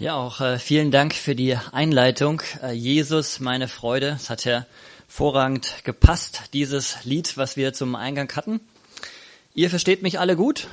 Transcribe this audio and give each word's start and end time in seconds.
Ja, 0.00 0.14
auch 0.14 0.40
äh, 0.40 0.58
vielen 0.58 0.90
Dank 0.90 1.12
für 1.12 1.34
die 1.34 1.58
Einleitung. 1.72 2.40
Äh, 2.62 2.72
Jesus, 2.72 3.38
meine 3.38 3.68
Freude. 3.68 4.16
Es 4.18 4.30
hat 4.30 4.46
hervorragend 4.46 5.84
gepasst, 5.84 6.44
dieses 6.54 7.04
Lied, 7.04 7.36
was 7.36 7.58
wir 7.58 7.74
zum 7.74 7.94
Eingang 7.94 8.34
hatten. 8.34 8.60
Ihr 9.52 9.68
versteht 9.68 10.00
mich 10.00 10.18
alle 10.18 10.36
gut? 10.36 10.68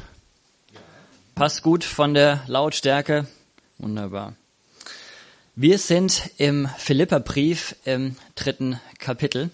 Passt 1.35 1.61
gut 1.61 1.83
von 1.83 2.13
der 2.13 2.41
Lautstärke. 2.47 3.27
Wunderbar. 3.79 4.33
Wir 5.57 5.77
sind 5.77 6.31
im 6.37 6.69
Philipperbrief 6.77 7.75
im 7.83 8.15
dritten 8.35 8.79
Kapitel. 8.97 9.49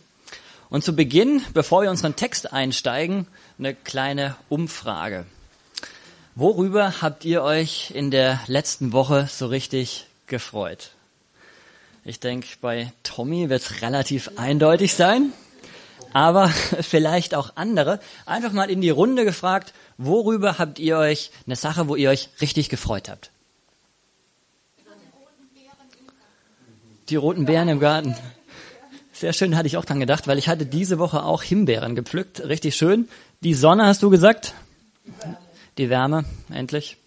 Und 0.69 0.83
zu 0.83 0.95
Beginn, 0.95 1.41
bevor 1.55 1.81
wir 1.81 1.89
unseren 1.89 2.15
Text 2.15 2.53
einsteigen, 2.53 3.25
eine 3.57 3.73
kleine 3.73 4.35
Umfrage. 4.49 5.25
Worüber 6.35 7.01
habt 7.03 7.25
ihr 7.25 7.43
euch 7.43 7.91
in 7.91 8.09
der 8.09 8.39
letzten 8.47 8.91
Woche 8.91 9.27
so 9.31 9.45
richtig 9.45 10.07
gefreut? 10.25 10.89
Ich 12.03 12.19
denke, 12.19 12.47
bei 12.59 12.91
Tommy 13.03 13.49
wird 13.49 13.61
es 13.61 13.83
relativ 13.83 14.31
eindeutig 14.35 14.95
sein, 14.95 15.31
aber 16.11 16.49
vielleicht 16.81 17.35
auch 17.35 17.51
andere. 17.53 17.99
Einfach 18.25 18.51
mal 18.51 18.71
in 18.71 18.81
die 18.81 18.89
Runde 18.89 19.25
gefragt, 19.25 19.75
worüber 19.99 20.57
habt 20.57 20.79
ihr 20.79 20.97
euch 20.97 21.29
eine 21.45 21.55
Sache, 21.55 21.87
wo 21.87 21.95
ihr 21.95 22.09
euch 22.09 22.29
richtig 22.41 22.67
gefreut 22.67 23.09
habt? 23.09 23.29
Die 27.09 27.15
roten 27.15 27.45
Beeren 27.45 27.69
im 27.69 27.79
Garten. 27.79 28.15
Sehr 29.11 29.33
schön, 29.33 29.55
hatte 29.55 29.67
ich 29.67 29.77
auch 29.77 29.85
dran 29.85 29.99
gedacht, 29.99 30.27
weil 30.27 30.39
ich 30.39 30.47
hatte 30.47 30.65
diese 30.65 30.97
Woche 30.97 31.23
auch 31.23 31.43
Himbeeren 31.43 31.93
gepflückt. 31.93 32.39
Richtig 32.39 32.75
schön. 32.75 33.07
Die 33.41 33.53
Sonne, 33.53 33.85
hast 33.85 34.01
du 34.01 34.09
gesagt? 34.09 34.55
Die 35.77 35.89
Wärme, 35.89 36.25
endlich. 36.51 36.97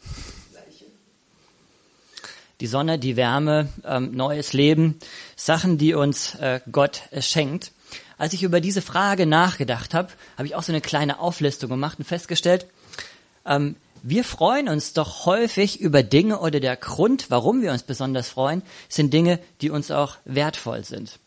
Die 2.60 2.66
Sonne, 2.66 2.98
die 2.98 3.16
Wärme, 3.16 3.68
ähm, 3.84 4.12
neues 4.12 4.54
Leben, 4.54 4.98
Sachen, 5.36 5.76
die 5.76 5.94
uns 5.94 6.34
äh, 6.36 6.60
Gott 6.72 7.02
äh, 7.10 7.20
schenkt. 7.20 7.72
Als 8.16 8.32
ich 8.32 8.42
über 8.42 8.62
diese 8.62 8.80
Frage 8.80 9.26
nachgedacht 9.26 9.92
habe, 9.92 10.08
habe 10.38 10.48
ich 10.48 10.54
auch 10.54 10.62
so 10.62 10.72
eine 10.72 10.80
kleine 10.80 11.20
Auflistung 11.20 11.68
gemacht 11.68 11.98
und 11.98 12.06
festgestellt, 12.06 12.66
ähm, 13.44 13.76
wir 14.02 14.24
freuen 14.24 14.68
uns 14.68 14.92
doch 14.92 15.26
häufig 15.26 15.80
über 15.80 16.02
Dinge 16.02 16.40
oder 16.40 16.60
der 16.60 16.76
Grund, 16.76 17.30
warum 17.30 17.60
wir 17.60 17.72
uns 17.72 17.82
besonders 17.82 18.28
freuen, 18.28 18.62
sind 18.88 19.12
Dinge, 19.12 19.38
die 19.60 19.70
uns 19.70 19.90
auch 19.90 20.16
wertvoll 20.24 20.84
sind. 20.84 21.18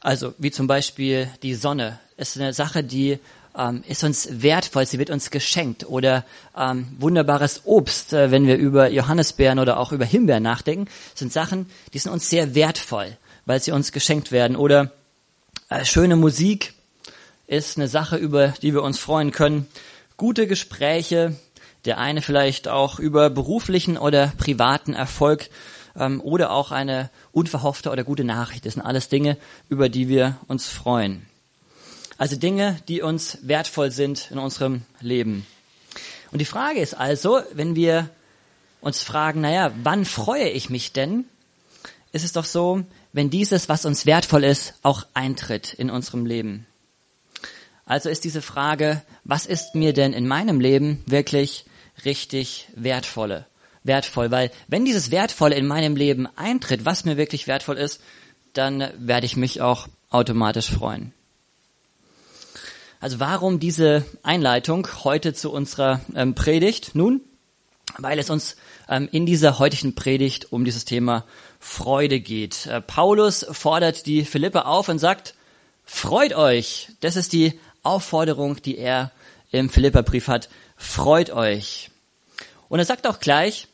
Also 0.00 0.34
wie 0.38 0.50
zum 0.50 0.66
Beispiel 0.66 1.28
die 1.42 1.54
Sonne 1.54 1.98
ist 2.16 2.36
eine 2.36 2.52
Sache, 2.52 2.84
die 2.84 3.18
ähm, 3.56 3.82
ist 3.88 4.04
uns 4.04 4.28
wertvoll, 4.30 4.86
sie 4.86 4.98
wird 4.98 5.10
uns 5.10 5.30
geschenkt. 5.30 5.88
Oder 5.88 6.24
ähm, 6.56 6.88
wunderbares 6.98 7.62
Obst, 7.64 8.12
äh, 8.12 8.30
wenn 8.30 8.46
wir 8.46 8.56
über 8.56 8.90
Johannisbeeren 8.90 9.58
oder 9.58 9.78
auch 9.78 9.92
über 9.92 10.04
Himbeeren 10.04 10.42
nachdenken, 10.42 10.88
sind 11.14 11.32
Sachen, 11.32 11.70
die 11.92 11.98
sind 11.98 12.12
uns 12.12 12.30
sehr 12.30 12.54
wertvoll, 12.54 13.16
weil 13.46 13.60
sie 13.60 13.72
uns 13.72 13.92
geschenkt 13.92 14.32
werden. 14.32 14.56
Oder 14.56 14.92
äh, 15.68 15.84
schöne 15.84 16.16
Musik 16.16 16.74
ist 17.46 17.76
eine 17.76 17.88
Sache, 17.88 18.16
über 18.16 18.48
die 18.62 18.74
wir 18.74 18.82
uns 18.82 18.98
freuen 18.98 19.32
können. 19.32 19.66
Gute 20.16 20.46
Gespräche, 20.46 21.36
der 21.84 21.98
eine 21.98 22.22
vielleicht 22.22 22.68
auch 22.68 22.98
über 22.98 23.30
beruflichen 23.30 23.96
oder 23.96 24.32
privaten 24.36 24.94
Erfolg 24.94 25.48
ähm, 25.96 26.20
oder 26.20 26.52
auch 26.52 26.70
eine 26.70 27.10
unverhoffte 27.32 27.90
oder 27.90 28.04
gute 28.04 28.24
Nachricht. 28.24 28.66
Das 28.66 28.74
sind 28.74 28.82
alles 28.82 29.08
Dinge, 29.08 29.36
über 29.68 29.88
die 29.88 30.08
wir 30.08 30.36
uns 30.46 30.68
freuen. 30.68 31.26
Also 32.20 32.36
Dinge, 32.36 32.76
die 32.86 33.00
uns 33.00 33.38
wertvoll 33.40 33.90
sind 33.90 34.30
in 34.30 34.36
unserem 34.36 34.82
Leben. 35.00 35.46
Und 36.30 36.40
die 36.40 36.44
Frage 36.44 36.80
ist 36.80 36.92
also, 36.92 37.40
wenn 37.54 37.74
wir 37.74 38.10
uns 38.82 39.02
fragen, 39.02 39.40
naja, 39.40 39.72
wann 39.84 40.04
freue 40.04 40.50
ich 40.50 40.68
mich 40.68 40.92
denn? 40.92 41.24
Ist 42.12 42.26
es 42.26 42.32
doch 42.32 42.44
so, 42.44 42.84
wenn 43.14 43.30
dieses, 43.30 43.70
was 43.70 43.86
uns 43.86 44.04
wertvoll 44.04 44.44
ist, 44.44 44.74
auch 44.82 45.06
eintritt 45.14 45.72
in 45.72 45.88
unserem 45.88 46.26
Leben. 46.26 46.66
Also 47.86 48.10
ist 48.10 48.24
diese 48.24 48.42
Frage, 48.42 49.00
was 49.24 49.46
ist 49.46 49.74
mir 49.74 49.94
denn 49.94 50.12
in 50.12 50.28
meinem 50.28 50.60
Leben 50.60 51.02
wirklich 51.06 51.64
richtig 52.04 52.68
wertvolle? 52.76 53.46
Wertvoll, 53.82 54.30
weil 54.30 54.50
wenn 54.68 54.84
dieses 54.84 55.10
Wertvolle 55.10 55.54
in 55.54 55.66
meinem 55.66 55.96
Leben 55.96 56.28
eintritt, 56.36 56.84
was 56.84 57.06
mir 57.06 57.16
wirklich 57.16 57.46
wertvoll 57.46 57.78
ist, 57.78 58.02
dann 58.52 58.90
werde 58.98 59.24
ich 59.24 59.38
mich 59.38 59.62
auch 59.62 59.88
automatisch 60.10 60.70
freuen. 60.70 61.14
Also 63.00 63.18
warum 63.18 63.58
diese 63.58 64.04
Einleitung 64.22 64.86
heute 65.04 65.32
zu 65.32 65.50
unserer 65.50 66.02
ähm, 66.14 66.34
Predigt? 66.34 66.94
Nun, 66.94 67.22
weil 67.96 68.18
es 68.18 68.28
uns 68.28 68.56
ähm, 68.90 69.08
in 69.10 69.24
dieser 69.24 69.58
heutigen 69.58 69.94
Predigt 69.94 70.52
um 70.52 70.66
dieses 70.66 70.84
Thema 70.84 71.24
Freude 71.58 72.20
geht. 72.20 72.66
Äh, 72.66 72.82
Paulus 72.82 73.46
fordert 73.50 74.04
die 74.04 74.26
Philippe 74.26 74.66
auf 74.66 74.90
und 74.90 74.98
sagt, 74.98 75.34
freut 75.84 76.34
euch. 76.34 76.90
Das 77.00 77.16
ist 77.16 77.32
die 77.32 77.58
Aufforderung, 77.82 78.60
die 78.60 78.76
er 78.76 79.12
im 79.50 79.70
Philipperbrief 79.70 80.28
hat. 80.28 80.50
Freut 80.76 81.30
euch. 81.30 81.90
Und 82.68 82.80
er 82.80 82.84
sagt 82.84 83.06
auch 83.06 83.18
gleich, 83.18 83.66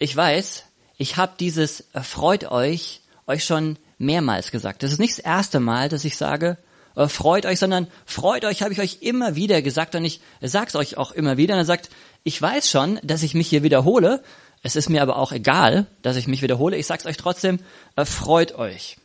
ich 0.00 0.14
weiß, 0.14 0.64
ich 0.96 1.16
habe 1.16 1.32
dieses 1.38 1.84
freut 2.02 2.50
euch 2.50 3.02
euch 3.28 3.44
schon 3.44 3.76
mehrmals 3.98 4.50
gesagt. 4.50 4.82
Das 4.82 4.90
ist 4.90 4.98
nicht 4.98 5.18
das 5.18 5.24
erste 5.24 5.60
Mal, 5.60 5.88
dass 5.88 6.04
ich 6.04 6.16
sage, 6.16 6.56
äh, 6.96 7.08
freut 7.08 7.46
euch, 7.46 7.58
sondern 7.58 7.86
freut 8.04 8.44
euch, 8.44 8.62
habe 8.62 8.72
ich 8.72 8.80
euch 8.80 8.98
immer 9.00 9.36
wieder 9.36 9.62
gesagt 9.62 9.94
und 9.94 10.04
ich 10.04 10.20
sag's 10.40 10.74
euch 10.76 10.96
auch 10.96 11.12
immer 11.12 11.36
wieder. 11.36 11.54
Und 11.54 11.60
er 11.60 11.64
sagt, 11.64 11.90
ich 12.24 12.40
weiß 12.40 12.68
schon, 12.68 12.98
dass 13.02 13.22
ich 13.22 13.34
mich 13.34 13.48
hier 13.48 13.62
wiederhole. 13.62 14.22
Es 14.62 14.76
ist 14.76 14.88
mir 14.88 15.02
aber 15.02 15.16
auch 15.16 15.32
egal, 15.32 15.86
dass 16.02 16.16
ich 16.16 16.26
mich 16.26 16.42
wiederhole. 16.42 16.76
Ich 16.76 16.86
sag's 16.86 17.06
euch 17.06 17.16
trotzdem, 17.16 17.60
äh, 17.96 18.04
freut 18.04 18.54
euch. 18.56 18.96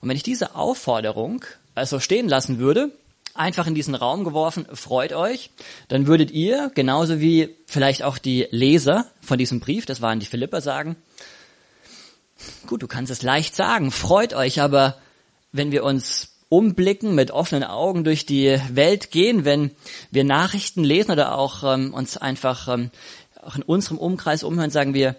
Und 0.00 0.08
wenn 0.08 0.16
ich 0.16 0.22
diese 0.22 0.54
Aufforderung 0.54 1.44
also 1.74 1.98
stehen 1.98 2.28
lassen 2.28 2.58
würde, 2.58 2.90
einfach 3.34 3.66
in 3.66 3.74
diesen 3.74 3.94
Raum 3.94 4.24
geworfen, 4.24 4.66
freut 4.72 5.12
euch, 5.12 5.50
dann 5.88 6.06
würdet 6.06 6.30
ihr, 6.30 6.70
genauso 6.74 7.20
wie 7.20 7.56
vielleicht 7.66 8.02
auch 8.02 8.18
die 8.18 8.46
Leser 8.50 9.06
von 9.20 9.38
diesem 9.38 9.60
Brief, 9.60 9.86
das 9.86 10.00
waren 10.00 10.20
die 10.20 10.26
Philipper, 10.26 10.60
sagen, 10.60 10.96
gut, 12.66 12.82
du 12.82 12.86
kannst 12.86 13.10
es 13.10 13.22
leicht 13.22 13.56
sagen, 13.56 13.90
freut 13.90 14.34
euch, 14.34 14.60
aber 14.60 14.98
wenn 15.54 15.70
wir 15.70 15.84
uns 15.84 16.32
umblicken, 16.48 17.14
mit 17.14 17.30
offenen 17.30 17.62
Augen 17.62 18.02
durch 18.02 18.26
die 18.26 18.58
Welt 18.70 19.12
gehen, 19.12 19.44
wenn 19.44 19.70
wir 20.10 20.24
Nachrichten 20.24 20.82
lesen 20.82 21.12
oder 21.12 21.38
auch 21.38 21.62
ähm, 21.62 21.94
uns 21.94 22.16
einfach 22.16 22.68
ähm, 22.68 22.90
auch 23.40 23.56
in 23.56 23.62
unserem 23.62 23.98
Umkreis 23.98 24.42
umhören, 24.42 24.70
sagen 24.70 24.94
wir, 24.94 25.16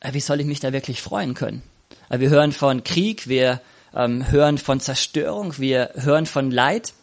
äh, 0.00 0.14
wie 0.14 0.20
soll 0.20 0.40
ich 0.40 0.46
mich 0.46 0.60
da 0.60 0.72
wirklich 0.72 1.02
freuen 1.02 1.34
können? 1.34 1.62
Äh, 2.08 2.20
wir 2.20 2.30
hören 2.30 2.52
von 2.52 2.84
Krieg, 2.84 3.28
wir 3.28 3.60
ähm, 3.94 4.30
hören 4.30 4.56
von 4.56 4.80
Zerstörung, 4.80 5.58
wir 5.58 5.90
hören 5.94 6.24
von 6.24 6.50
Leid. 6.50 6.94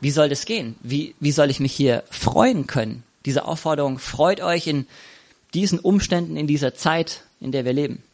Wie 0.00 0.10
soll 0.12 0.28
das 0.28 0.44
gehen? 0.44 0.76
Wie, 0.82 1.16
wie 1.18 1.32
soll 1.32 1.50
ich 1.50 1.58
mich 1.58 1.72
hier 1.72 2.04
freuen 2.10 2.68
können? 2.68 3.02
Diese 3.24 3.44
Aufforderung, 3.44 3.98
freut 3.98 4.40
euch 4.40 4.68
in 4.68 4.86
diesen 5.52 5.80
Umständen, 5.80 6.36
in 6.36 6.46
dieser 6.46 6.74
Zeit, 6.74 7.22
in 7.40 7.50
der 7.50 7.64
wir 7.64 7.72
leben. 7.72 8.04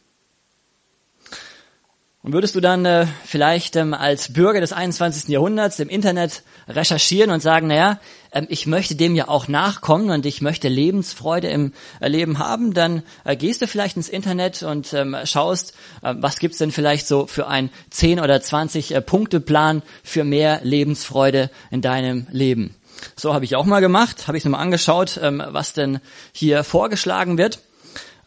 Und 2.23 2.31
würdest 2.31 2.55
du 2.55 2.61
dann 2.61 2.85
äh, 2.85 3.05
vielleicht 3.25 3.75
ähm, 3.75 3.93
als 3.93 4.31
Bürger 4.31 4.61
des 4.61 4.71
21. 4.71 5.27
Jahrhunderts 5.27 5.79
im 5.79 5.89
Internet 5.89 6.43
recherchieren 6.69 7.31
und 7.31 7.41
sagen, 7.41 7.67
naja, 7.67 7.99
ähm, 8.31 8.45
ich 8.47 8.65
möchte 8.65 8.95
dem 8.95 9.13
ja 9.13 9.27
auch 9.27 9.49
nachkommen 9.49 10.09
und 10.09 10.25
ich 10.25 10.41
möchte 10.41 10.69
Lebensfreude 10.69 11.49
im 11.49 11.73
äh, 11.99 12.07
Leben 12.07 12.39
haben, 12.39 12.73
dann 12.73 13.03
äh, 13.25 13.35
gehst 13.35 13.61
du 13.61 13.67
vielleicht 13.67 13.97
ins 13.97 14.07
Internet 14.07 14.63
und 14.63 14.93
ähm, 14.93 15.17
schaust, 15.25 15.73
äh, 16.01 16.15
was 16.17 16.39
gibt's 16.39 16.59
denn 16.59 16.71
vielleicht 16.71 17.07
so 17.07 17.27
für 17.27 17.47
ein 17.47 17.69
10 17.89 18.21
oder 18.21 18.41
20 18.41 18.95
äh, 18.95 19.01
Punkte 19.01 19.41
Plan 19.41 19.81
für 20.01 20.23
mehr 20.23 20.61
Lebensfreude 20.63 21.49
in 21.71 21.81
deinem 21.81 22.27
Leben. 22.31 22.73
So 23.17 23.33
habe 23.33 23.43
ich 23.43 23.57
auch 23.57 23.65
mal 23.65 23.81
gemacht, 23.81 24.29
habe 24.29 24.37
ich 24.37 24.45
mir 24.45 24.51
mal 24.51 24.59
angeschaut, 24.59 25.19
ähm, 25.21 25.43
was 25.47 25.73
denn 25.73 25.99
hier 26.31 26.63
vorgeschlagen 26.63 27.37
wird. 27.37 27.59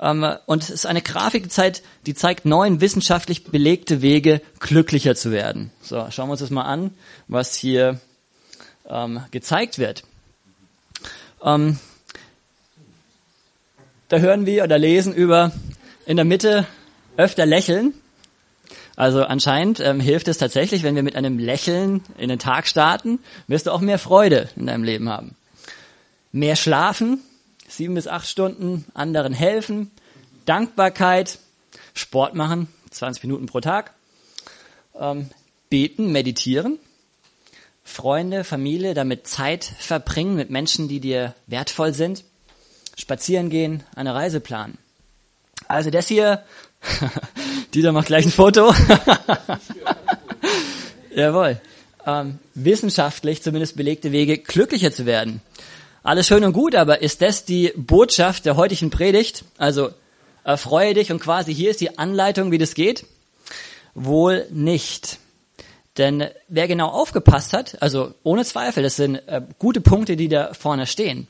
Ähm, 0.00 0.26
und 0.46 0.62
es 0.62 0.70
ist 0.70 0.86
eine 0.86 1.02
Grafik, 1.02 1.44
die 1.44 1.48
zeigt, 1.48 1.82
die 2.06 2.14
zeigt 2.14 2.44
neun 2.44 2.80
wissenschaftlich 2.80 3.44
belegte 3.44 4.02
Wege, 4.02 4.40
glücklicher 4.60 5.14
zu 5.14 5.30
werden. 5.30 5.70
So, 5.82 6.06
schauen 6.10 6.28
wir 6.28 6.32
uns 6.32 6.40
das 6.40 6.50
mal 6.50 6.64
an, 6.64 6.92
was 7.28 7.54
hier 7.54 8.00
ähm, 8.88 9.22
gezeigt 9.30 9.78
wird. 9.78 10.04
Ähm, 11.42 11.78
da 14.08 14.18
hören 14.18 14.46
wir 14.46 14.64
oder 14.64 14.78
lesen 14.78 15.12
über 15.12 15.52
in 16.04 16.16
der 16.16 16.24
Mitte 16.24 16.66
öfter 17.16 17.46
lächeln. 17.46 17.94
Also 18.94 19.24
anscheinend 19.24 19.80
ähm, 19.80 20.00
hilft 20.00 20.28
es 20.28 20.38
tatsächlich, 20.38 20.82
wenn 20.82 20.94
wir 20.94 21.02
mit 21.02 21.16
einem 21.16 21.38
Lächeln 21.38 22.02
in 22.16 22.28
den 22.28 22.38
Tag 22.38 22.66
starten, 22.66 23.18
wirst 23.46 23.66
du 23.66 23.72
auch 23.72 23.80
mehr 23.80 23.98
Freude 23.98 24.48
in 24.56 24.66
deinem 24.66 24.84
Leben 24.84 25.08
haben. 25.08 25.36
Mehr 26.32 26.56
schlafen, 26.56 27.20
sieben 27.68 27.94
bis 27.94 28.06
acht 28.06 28.26
Stunden 28.26 28.84
anderen 28.94 29.32
helfen, 29.32 29.90
Dankbarkeit, 30.44 31.38
Sport 31.94 32.34
machen, 32.34 32.68
20 32.90 33.24
Minuten 33.24 33.46
pro 33.46 33.60
Tag, 33.60 33.92
ähm, 34.98 35.30
beten, 35.70 36.12
meditieren, 36.12 36.78
Freunde, 37.84 38.44
Familie, 38.44 38.94
damit 38.94 39.26
Zeit 39.26 39.64
verbringen 39.64 40.36
mit 40.36 40.50
Menschen, 40.50 40.88
die 40.88 41.00
dir 41.00 41.34
wertvoll 41.46 41.94
sind, 41.94 42.24
spazieren 42.96 43.50
gehen, 43.50 43.82
eine 43.94 44.14
Reise 44.14 44.40
planen. 44.40 44.78
Also 45.68 45.90
das 45.90 46.08
hier, 46.08 46.44
Dieter 47.74 47.92
macht 47.92 48.06
gleich 48.08 48.24
ein 48.26 48.32
Foto. 48.32 48.72
Jawohl. 51.14 51.60
Ähm, 52.06 52.38
wissenschaftlich 52.54 53.42
zumindest 53.42 53.76
belegte 53.76 54.12
Wege, 54.12 54.38
glücklicher 54.38 54.92
zu 54.92 55.06
werden. 55.06 55.40
Alles 56.06 56.28
schön 56.28 56.44
und 56.44 56.52
gut, 56.52 56.76
aber 56.76 57.02
ist 57.02 57.20
das 57.20 57.44
die 57.44 57.72
Botschaft 57.74 58.46
der 58.46 58.54
heutigen 58.54 58.90
Predigt? 58.90 59.42
Also 59.58 59.90
erfreue 60.44 60.94
dich 60.94 61.10
und 61.10 61.18
quasi 61.18 61.52
hier 61.52 61.72
ist 61.72 61.80
die 61.80 61.98
Anleitung, 61.98 62.52
wie 62.52 62.58
das 62.58 62.74
geht? 62.74 63.06
Wohl 63.92 64.46
nicht. 64.50 65.18
Denn 65.98 66.28
wer 66.46 66.68
genau 66.68 66.90
aufgepasst 66.90 67.52
hat, 67.52 67.82
also 67.82 68.14
ohne 68.22 68.44
Zweifel, 68.44 68.84
das 68.84 68.94
sind 68.94 69.16
äh, 69.26 69.42
gute 69.58 69.80
Punkte, 69.80 70.14
die 70.14 70.28
da 70.28 70.54
vorne 70.54 70.86
stehen. 70.86 71.26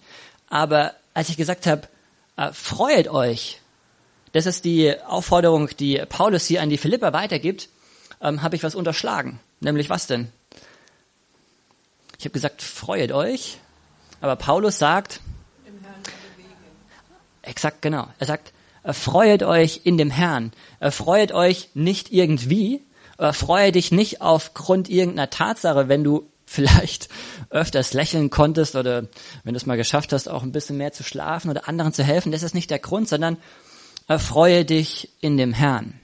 Aber 0.50 0.92
als 1.14 1.30
ich 1.30 1.38
gesagt 1.38 1.66
habe, 1.66 1.88
äh, 2.36 2.52
freuet 2.52 3.08
euch, 3.08 3.62
das 4.32 4.44
ist 4.44 4.66
die 4.66 4.94
Aufforderung, 5.06 5.70
die 5.80 6.02
Paulus 6.06 6.44
hier 6.44 6.60
an 6.60 6.68
die 6.68 6.76
Philipper 6.76 7.14
weitergibt, 7.14 7.70
ähm, 8.20 8.42
habe 8.42 8.56
ich 8.56 8.62
was 8.62 8.74
unterschlagen. 8.74 9.40
Nämlich 9.60 9.88
was 9.88 10.06
denn? 10.06 10.30
Ich 12.18 12.26
habe 12.26 12.34
gesagt, 12.34 12.60
freuet 12.60 13.12
euch, 13.12 13.56
aber 14.26 14.34
Paulus 14.36 14.78
sagt, 14.78 15.20
exakt 17.42 17.80
genau, 17.80 18.08
er 18.18 18.26
sagt, 18.26 18.52
erfreut 18.82 19.44
euch 19.44 19.82
in 19.84 19.98
dem 19.98 20.10
Herrn, 20.10 20.52
erfreut 20.80 21.30
euch 21.30 21.68
nicht 21.74 22.12
irgendwie, 22.12 22.82
erfreue 23.18 23.70
dich 23.70 23.92
nicht 23.92 24.22
aufgrund 24.22 24.88
irgendeiner 24.90 25.30
Tatsache, 25.30 25.88
wenn 25.88 26.02
du 26.02 26.28
vielleicht 26.44 27.08
öfters 27.50 27.92
lächeln 27.92 28.30
konntest 28.30 28.74
oder 28.74 29.06
wenn 29.44 29.54
du 29.54 29.56
es 29.56 29.66
mal 29.66 29.76
geschafft 29.76 30.12
hast, 30.12 30.28
auch 30.28 30.42
ein 30.42 30.50
bisschen 30.50 30.76
mehr 30.76 30.92
zu 30.92 31.04
schlafen 31.04 31.48
oder 31.48 31.68
anderen 31.68 31.92
zu 31.92 32.02
helfen, 32.02 32.32
das 32.32 32.42
ist 32.42 32.54
nicht 32.54 32.70
der 32.70 32.80
Grund, 32.80 33.08
sondern 33.08 33.36
erfreue 34.08 34.64
dich 34.64 35.10
in 35.20 35.36
dem 35.36 35.52
Herrn. 35.52 36.00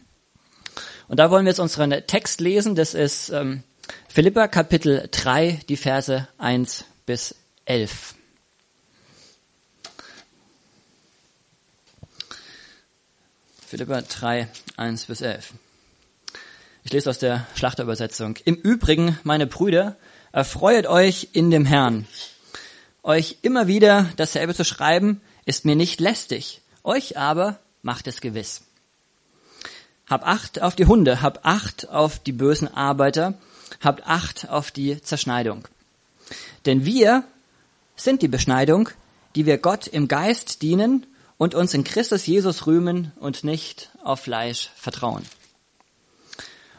Und 1.09 1.19
da 1.19 1.29
wollen 1.31 1.45
wir 1.45 1.51
jetzt 1.51 1.59
unseren 1.59 1.91
Text 2.07 2.41
lesen, 2.41 2.77
das 2.77 2.95
ist 2.95 3.31
ähm, 3.31 3.65
Philippa 4.09 4.47
Kapitel 4.47 5.09
3, 5.11 5.61
die 5.69 5.77
Verse 5.77 6.29
1 6.39 6.85
bis 7.05 7.35
11. 7.64 8.14
Philippa 13.67 14.03
3, 14.03 14.49
1 14.76 15.06
bis 15.06 15.20
11. 15.20 15.55
Ich 16.85 16.93
lese 16.93 17.09
aus 17.09 17.19
der 17.19 17.47
Schlachterübersetzung. 17.55 18.37
Im 18.44 18.56
Übrigen, 18.56 19.19
meine 19.23 19.47
Brüder, 19.47 19.97
erfreuet 20.32 20.87
euch 20.87 21.29
in 21.32 21.50
dem 21.50 21.64
Herrn. 21.64 22.06
Euch 23.05 23.38
immer 23.43 23.69
wieder 23.69 24.11
dasselbe 24.17 24.55
zu 24.55 24.65
schreiben, 24.65 25.20
ist 25.44 25.65
mir 25.65 25.76
nicht 25.76 26.00
lästig. 26.00 26.61
Euch 26.82 27.17
aber 27.17 27.61
macht 27.82 28.08
es 28.08 28.20
gewiss. 28.20 28.62
Hab 30.08 30.26
Acht 30.26 30.61
auf 30.61 30.75
die 30.75 30.87
Hunde, 30.87 31.23
hab 31.23 31.47
Acht 31.47 31.88
auf 31.88 32.19
die 32.19 32.32
bösen 32.32 32.69
Arbeiter, 32.75 33.35
habt 33.81 34.06
Acht 34.06 34.49
auf 34.49 34.73
die 34.73 35.00
Zerschneidung. 35.00 35.69
Denn 36.67 36.85
wir 36.85 37.25
sind 38.05 38.23
die 38.23 38.29
Beschneidung, 38.29 38.89
die 39.35 39.47
wir 39.47 39.59
Gott 39.59 39.87
im 39.87 40.09
Geist 40.09 40.63
dienen 40.63 41.07
und 41.39 41.55
uns 41.55 41.75
in 41.75 41.85
Christus 41.85 42.27
Jesus 42.27 42.67
rühmen 42.67 43.13
und 43.19 43.45
nicht 43.45 43.91
auf 44.03 44.21
Fleisch 44.21 44.71
vertrauen. 44.77 45.25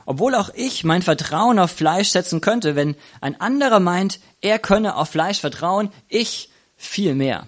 Obwohl 0.06 0.36
auch 0.36 0.50
ich 0.54 0.84
mein 0.84 1.02
Vertrauen 1.02 1.60
auf 1.60 1.72
Fleisch 1.72 2.10
setzen 2.10 2.42
könnte, 2.42 2.76
wenn 2.76 2.96
ein 3.22 3.40
anderer 3.40 3.80
meint, 3.80 4.20
er 4.42 4.60
könne 4.60 4.96
auf 4.96 5.10
Fleisch 5.10 5.40
vertrauen, 5.40 5.92
ich 6.10 6.50
viel 6.76 7.16
mehr. 7.16 7.48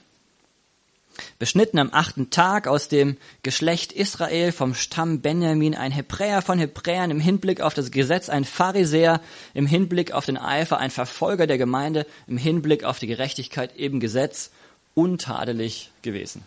Beschnitten 1.40 1.80
am 1.80 1.90
achten 1.92 2.30
Tag 2.30 2.68
aus 2.68 2.88
dem 2.88 3.18
Geschlecht 3.44 3.92
Israel 3.92 4.52
vom 4.52 4.74
Stamm 4.74 5.22
Benjamin, 5.22 5.76
ein 5.76 5.92
Hebräer 5.92 6.42
von 6.42 6.60
Hebräern 6.60 7.12
im 7.12 7.20
Hinblick 7.20 7.62
auf 7.62 7.74
das 7.74 7.92
Gesetz, 7.92 8.30
ein 8.30 8.46
Pharisäer 8.46 9.22
im 9.54 9.66
Hinblick 9.66 10.12
auf 10.12 10.26
den 10.26 10.38
Eifer, 10.38 10.78
ein 10.78 10.92
Verfolger 10.92 11.48
der 11.48 11.58
Gemeinde 11.58 12.06
im 12.28 12.38
Hinblick 12.38 12.84
auf 12.84 13.00
die 13.00 13.08
Gerechtigkeit 13.08 13.76
eben 13.76 14.00
Gesetz, 14.00 14.52
untadelig 14.94 15.92
gewesen. 16.02 16.44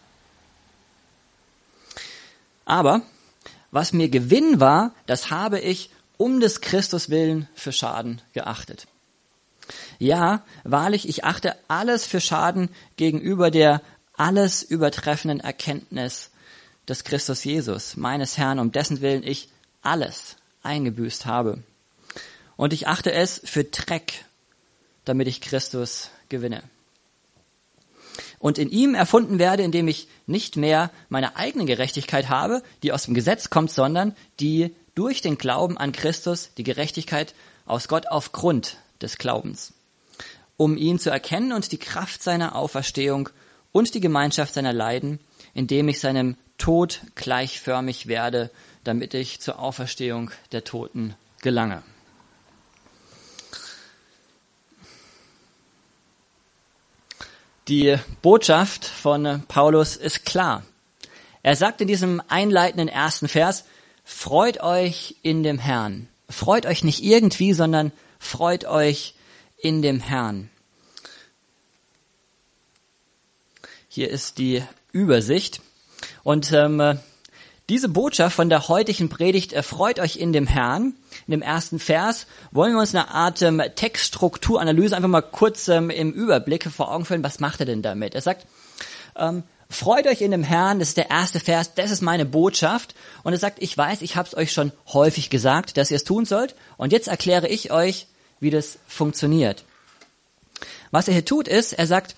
Aber 2.65 3.03
was 3.71 3.93
mir 3.93 4.09
Gewinn 4.09 4.61
war, 4.61 4.95
das 5.07 5.31
habe 5.31 5.61
ich 5.61 5.91
um 6.17 6.41
des 6.41 6.61
Christus 6.61 7.11
willen 7.11 7.49
für 7.55 7.73
Schaden 7.73 8.21
geachtet. 8.33 8.87
Ja, 9.99 10.45
wahrlich, 10.65 11.09
ich 11.09 11.25
achte 11.25 11.57
alles 11.69 12.07
für 12.07 12.21
Schaden 12.21 12.71
gegenüber 12.97 13.51
der 13.51 13.83
alles 14.19 14.63
übertreffenden 14.63 15.41
Erkenntnis 15.41 16.31
des 16.89 17.05
Christus 17.05 17.45
Jesus, 17.45 17.97
meines 17.97 18.37
Herrn, 18.37 18.59
um 18.59 18.73
dessen 18.73 19.01
Willen 19.01 19.23
ich 19.23 19.49
alles 19.83 20.37
eingebüßt 20.63 21.27
habe. 21.27 21.63
Und 22.57 22.73
ich 22.73 22.89
achte 22.89 23.13
es 23.13 23.41
für 23.45 23.65
Dreck, 23.65 24.25
damit 25.05 25.29
ich 25.29 25.41
Christus 25.41 26.11
gewinne. 26.29 26.63
Und 28.41 28.59
in 28.59 28.71
ihm 28.71 28.95
erfunden 28.95 29.39
werde, 29.39 29.63
indem 29.63 29.89
ich 29.89 30.09
nicht 30.27 30.57
mehr 30.57 30.91
meine 31.09 31.37
eigene 31.37 31.65
Gerechtigkeit 31.65 32.29
habe, 32.29 32.63
die 32.83 32.93
aus 32.93 33.05
dem 33.05 33.15
Gesetz 33.15 33.51
kommt, 33.51 33.71
sondern 33.71 34.17
die 34.41 34.75
durch 34.95 35.23
den 35.23 35.39
Glauben 35.39 35.79
an 35.79 35.93
Christus, 35.93 36.51
die 36.57 36.65
Gerechtigkeit 36.65 37.35
aus 37.67 37.87
Gott 37.87 38.09
aufgrund 38.09 38.79
des 39.01 39.19
Glaubens, 39.19 39.73
um 40.57 40.77
ihn 40.77 40.99
zu 40.99 41.11
erkennen 41.11 41.53
und 41.53 41.71
die 41.71 41.79
Kraft 41.79 42.23
seiner 42.23 42.57
Auferstehung 42.57 43.29
und 43.73 43.95
die 43.95 44.01
Gemeinschaft 44.01 44.55
seiner 44.55 44.73
Leiden, 44.73 45.21
indem 45.55 45.89
ich 45.89 46.01
seinem 46.01 46.37
Tod 46.59 47.01
gleichförmig 47.15 48.07
werde, 48.07 48.51
damit 48.85 49.15
ich 49.15 49.41
zur 49.41 49.59
Auferstehung 49.59 50.31
der 50.53 50.65
Toten 50.65 51.15
gelange. 51.41 51.83
Die 57.69 57.97
Botschaft 58.23 58.87
von 58.87 59.43
Paulus 59.47 59.97
ist 59.97 60.25
klar. 60.25 60.65
Er 61.43 61.55
sagt 61.55 61.83
in 61.83 61.89
diesem 61.89 62.23
einleitenden 62.29 62.89
ersten 62.89 63.29
Vers, 63.29 63.65
freut 64.05 64.63
euch 64.63 65.17
in 65.23 65.43
dem 65.43 65.59
Herrn. 65.59 66.09
Freut 66.31 66.65
euch 66.65 66.83
nicht 66.83 67.05
irgendwie, 67.05 67.53
sondern 67.53 67.93
freut 68.19 68.65
euch 68.65 69.15
in 69.59 69.83
dem 69.83 70.01
Herrn. 70.01 70.51
Hier 73.99 74.11
ist 74.11 74.39
die 74.39 74.63
Übersicht. 74.93 75.61
Und 76.23 76.53
ähm, 76.53 77.01
diese 77.69 77.89
Botschaft 77.89 78.37
von 78.37 78.49
der 78.49 78.69
heutigen 78.69 79.09
Predigt 79.09 79.53
erfreut 79.53 79.99
euch 79.99 80.15
in 80.15 80.33
dem 80.33 80.47
Herrn. 80.47 80.95
In 81.27 81.33
dem 81.33 81.43
ersten 81.43 81.81
Vers 81.81 82.29
wollen 82.53 82.75
wir 82.75 82.79
uns 82.79 82.95
eine 82.95 83.11
Art 83.11 83.43
ähm, 83.43 83.61
Textstrukturanalyse 83.75 84.95
einfach 84.95 85.09
mal 85.09 85.21
kurz 85.21 85.67
ähm, 85.67 85.91
im 85.91 86.13
Überblick 86.13 86.71
vor 86.71 86.93
Augen 86.93 87.07
führen. 87.07 87.25
Was 87.25 87.41
macht 87.41 87.59
er 87.59 87.67
denn 87.67 87.83
damit? 87.83 88.15
Er 88.15 88.21
sagt, 88.21 88.47
ähm, 89.17 89.43
freut 89.69 90.07
euch 90.07 90.21
in 90.21 90.31
dem 90.31 90.45
Herrn, 90.45 90.79
das 90.79 90.91
ist 90.91 90.97
der 90.97 91.11
erste 91.11 91.41
Vers, 91.41 91.75
das 91.75 91.91
ist 91.91 92.01
meine 92.01 92.25
Botschaft. 92.25 92.95
Und 93.25 93.33
er 93.33 93.41
sagt, 93.41 93.61
ich 93.61 93.77
weiß, 93.77 94.03
ich 94.03 94.15
habe 94.15 94.29
es 94.29 94.37
euch 94.37 94.53
schon 94.53 94.71
häufig 94.93 95.29
gesagt, 95.29 95.77
dass 95.77 95.91
ihr 95.91 95.97
es 95.97 96.05
tun 96.05 96.25
sollt. 96.25 96.55
Und 96.77 96.93
jetzt 96.93 97.09
erkläre 97.09 97.49
ich 97.49 97.73
euch, 97.73 98.07
wie 98.39 98.51
das 98.51 98.79
funktioniert. 98.87 99.65
Was 100.93 101.09
er 101.09 101.15
hier 101.15 101.25
tut, 101.25 101.49
ist, 101.49 101.73
er 101.73 101.89
sagt, 101.89 102.15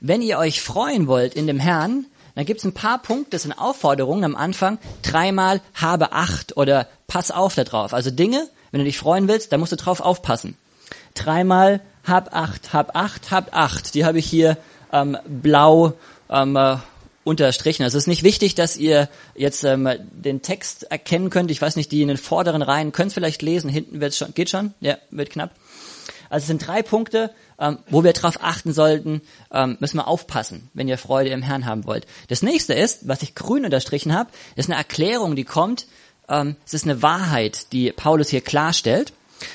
wenn 0.00 0.22
ihr 0.22 0.38
euch 0.38 0.60
freuen 0.62 1.06
wollt 1.06 1.34
in 1.34 1.46
dem 1.46 1.58
Herrn, 1.58 2.06
dann 2.34 2.46
gibt 2.46 2.60
es 2.60 2.64
ein 2.64 2.72
paar 2.72 3.02
Punkte, 3.02 3.30
das 3.30 3.42
sind 3.42 3.52
Aufforderungen 3.52 4.24
am 4.24 4.36
Anfang. 4.36 4.78
Dreimal 5.02 5.60
habe 5.74 6.12
Acht 6.12 6.56
oder 6.56 6.86
pass 7.08 7.30
auf 7.32 7.56
da 7.56 7.64
drauf. 7.64 7.92
Also 7.92 8.10
Dinge, 8.12 8.48
wenn 8.70 8.78
du 8.78 8.84
dich 8.84 8.98
freuen 8.98 9.26
willst, 9.26 9.52
da 9.52 9.58
musst 9.58 9.72
du 9.72 9.76
drauf 9.76 10.00
aufpassen. 10.00 10.56
Dreimal 11.14 11.80
hab 12.04 12.34
Acht, 12.34 12.72
hab 12.72 12.94
Acht, 12.94 13.32
hab 13.32 13.56
Acht. 13.56 13.94
Die 13.94 14.04
habe 14.04 14.20
ich 14.20 14.26
hier 14.26 14.56
ähm, 14.92 15.18
blau 15.26 15.94
ähm, 16.30 16.54
äh, 16.54 16.76
unterstrichen. 17.24 17.82
Also 17.82 17.98
es 17.98 18.04
ist 18.04 18.08
nicht 18.08 18.22
wichtig, 18.22 18.54
dass 18.54 18.76
ihr 18.76 19.08
jetzt 19.34 19.64
ähm, 19.64 19.88
den 20.12 20.40
Text 20.40 20.84
erkennen 20.84 21.30
könnt. 21.30 21.50
Ich 21.50 21.60
weiß 21.60 21.76
nicht, 21.76 21.90
die 21.92 22.02
in 22.02 22.08
den 22.08 22.16
vorderen 22.16 22.62
Reihen 22.62 22.92
können 22.92 23.08
es 23.08 23.14
vielleicht 23.14 23.42
lesen. 23.42 23.68
Hinten 23.68 24.00
wird's 24.00 24.16
schon, 24.16 24.32
geht 24.32 24.48
schon, 24.48 24.74
ja, 24.80 24.96
wird 25.10 25.30
knapp. 25.30 25.50
Also 26.30 26.44
es 26.44 26.48
sind 26.48 26.66
drei 26.66 26.82
Punkte, 26.82 27.30
ähm, 27.58 27.78
wo 27.90 28.04
wir 28.04 28.12
darauf 28.12 28.42
achten 28.42 28.72
sollten, 28.72 29.22
ähm, 29.52 29.76
müssen 29.80 29.96
wir 29.96 30.08
aufpassen, 30.08 30.70
wenn 30.74 30.88
ihr 30.88 30.98
Freude 30.98 31.30
im 31.30 31.42
Herrn 31.42 31.66
haben 31.66 31.86
wollt. 31.86 32.06
Das 32.28 32.42
nächste 32.42 32.74
ist, 32.74 33.08
was 33.08 33.22
ich 33.22 33.34
grün 33.34 33.64
unterstrichen 33.64 34.14
habe, 34.14 34.30
ist 34.56 34.68
eine 34.68 34.78
Erklärung, 34.78 35.36
die 35.36 35.44
kommt. 35.44 35.86
Ähm, 36.28 36.56
es 36.66 36.74
ist 36.74 36.84
eine 36.84 37.02
Wahrheit, 37.02 37.72
die 37.72 37.92
Paulus 37.92 38.28
hier 38.28 38.40
klarstellt. 38.40 39.12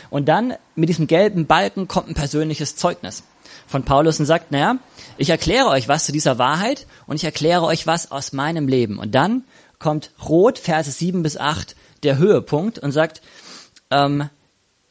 Und 0.09 0.27
dann 0.27 0.53
mit 0.75 0.89
diesem 0.89 1.07
gelben 1.07 1.45
Balken 1.45 1.87
kommt 1.87 2.07
ein 2.07 2.15
persönliches 2.15 2.75
Zeugnis 2.75 3.23
von 3.67 3.83
Paulus 3.83 4.19
und 4.19 4.25
sagt, 4.25 4.51
naja, 4.51 4.77
ich 5.17 5.29
erkläre 5.29 5.67
euch 5.67 5.87
was 5.87 6.05
zu 6.05 6.11
dieser 6.11 6.37
Wahrheit 6.37 6.87
und 7.05 7.17
ich 7.17 7.23
erkläre 7.23 7.63
euch 7.63 7.87
was 7.87 8.11
aus 8.11 8.33
meinem 8.33 8.67
Leben. 8.67 8.97
Und 8.97 9.13
dann 9.15 9.43
kommt 9.79 10.11
rot, 10.27 10.57
Verse 10.57 10.89
7 10.89 11.23
bis 11.23 11.37
8, 11.37 11.75
der 12.03 12.17
Höhepunkt 12.17 12.79
und 12.79 12.91
sagt, 12.91 13.21
ähm, 13.91 14.29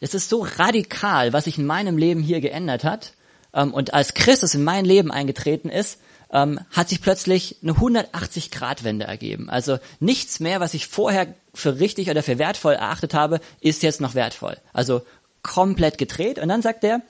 es 0.02 0.14
ist 0.14 0.28
so 0.28 0.44
radikal, 0.56 1.32
was 1.32 1.44
sich 1.44 1.59
in 1.59 1.66
meinem 1.66 1.97
Leben 1.97 2.23
hier 2.23 2.40
geändert 2.40 2.82
hat. 2.82 3.12
Ähm, 3.54 3.73
und 3.73 3.94
als 3.94 4.14
Christus 4.14 4.54
in 4.54 4.64
mein 4.64 4.85
Leben 4.85 5.12
eingetreten 5.12 5.68
ist, 5.68 6.00
ähm, 6.32 6.59
hat 6.71 6.88
sich 6.88 7.00
plötzlich 7.00 7.59
eine 7.62 7.75
180-Grad-Wende 7.75 9.04
ergeben. 9.04 9.49
Also 9.49 9.78
nichts 10.00 10.40
mehr, 10.40 10.59
was 10.61 10.75
ich 10.75 10.88
vorher 10.88 11.35
für 11.54 11.78
richtig 11.78 12.11
oder 12.11 12.23
für 12.23 12.38
wertvoll 12.38 12.75
erachtet 12.75 13.14
habe, 13.14 13.40
ist 13.61 13.82
jetzt 13.82 14.00
noch 14.00 14.14
wertvoll. 14.14 14.56
Also 14.73 15.02
komplett 15.42 15.99
gedreht. 15.99 16.38
Und 16.38 16.49
dann 16.49 16.62
sagt 16.62 16.82
er 16.82 17.02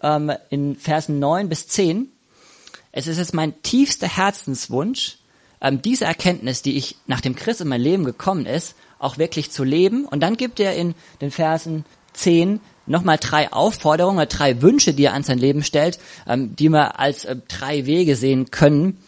ähm, 0.00 0.32
in 0.50 0.76
Versen 0.76 1.18
9 1.18 1.48
bis 1.48 1.66
10, 1.66 2.12
es 2.92 3.08
ist 3.08 3.18
jetzt 3.18 3.34
mein 3.34 3.60
tiefster 3.62 4.08
Herzenswunsch, 4.08 5.18
ähm, 5.60 5.82
diese 5.82 6.04
Erkenntnis, 6.04 6.62
die 6.62 6.76
ich 6.76 6.96
nach 7.06 7.20
dem 7.20 7.34
Christ 7.34 7.60
in 7.60 7.68
mein 7.68 7.80
Leben 7.80 8.04
gekommen 8.04 8.46
ist, 8.46 8.76
auch 9.00 9.18
wirklich 9.18 9.50
zu 9.50 9.64
leben. 9.64 10.04
Und 10.04 10.20
dann 10.20 10.36
gibt 10.36 10.60
er 10.60 10.76
in 10.76 10.94
den 11.20 11.30
Versen 11.30 11.84
10 12.12 12.60
nochmal 12.86 13.18
drei 13.18 13.52
Aufforderungen, 13.52 14.28
drei 14.28 14.62
Wünsche, 14.62 14.92
die 14.92 15.04
er 15.04 15.14
an 15.14 15.22
sein 15.22 15.38
Leben 15.38 15.62
stellt, 15.62 15.98
ähm, 16.26 16.56
die 16.56 16.68
wir 16.68 16.98
als 16.98 17.24
äh, 17.24 17.36
drei 17.48 17.86
Wege 17.86 18.16
sehen 18.16 18.50
können, 18.50 18.98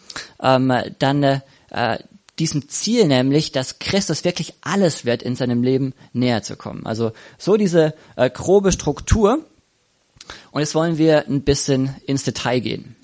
ähm, 0.41 0.73
dann 0.99 1.23
äh, 1.23 1.41
diesem 2.39 2.67
Ziel 2.69 3.07
nämlich, 3.07 3.51
dass 3.51 3.79
Christus 3.79 4.23
wirklich 4.23 4.55
alles 4.61 5.05
wird, 5.05 5.21
in 5.21 5.35
seinem 5.35 5.61
Leben 5.63 5.93
näher 6.13 6.41
zu 6.41 6.55
kommen. 6.55 6.85
Also 6.85 7.11
so 7.37 7.57
diese 7.57 7.93
äh, 8.15 8.29
grobe 8.29 8.71
Struktur. 8.71 9.45
Und 10.51 10.61
jetzt 10.61 10.73
wollen 10.73 10.97
wir 10.97 11.27
ein 11.27 11.43
bisschen 11.43 11.95
ins 12.05 12.23
Detail 12.23 12.59
gehen. 12.59 12.95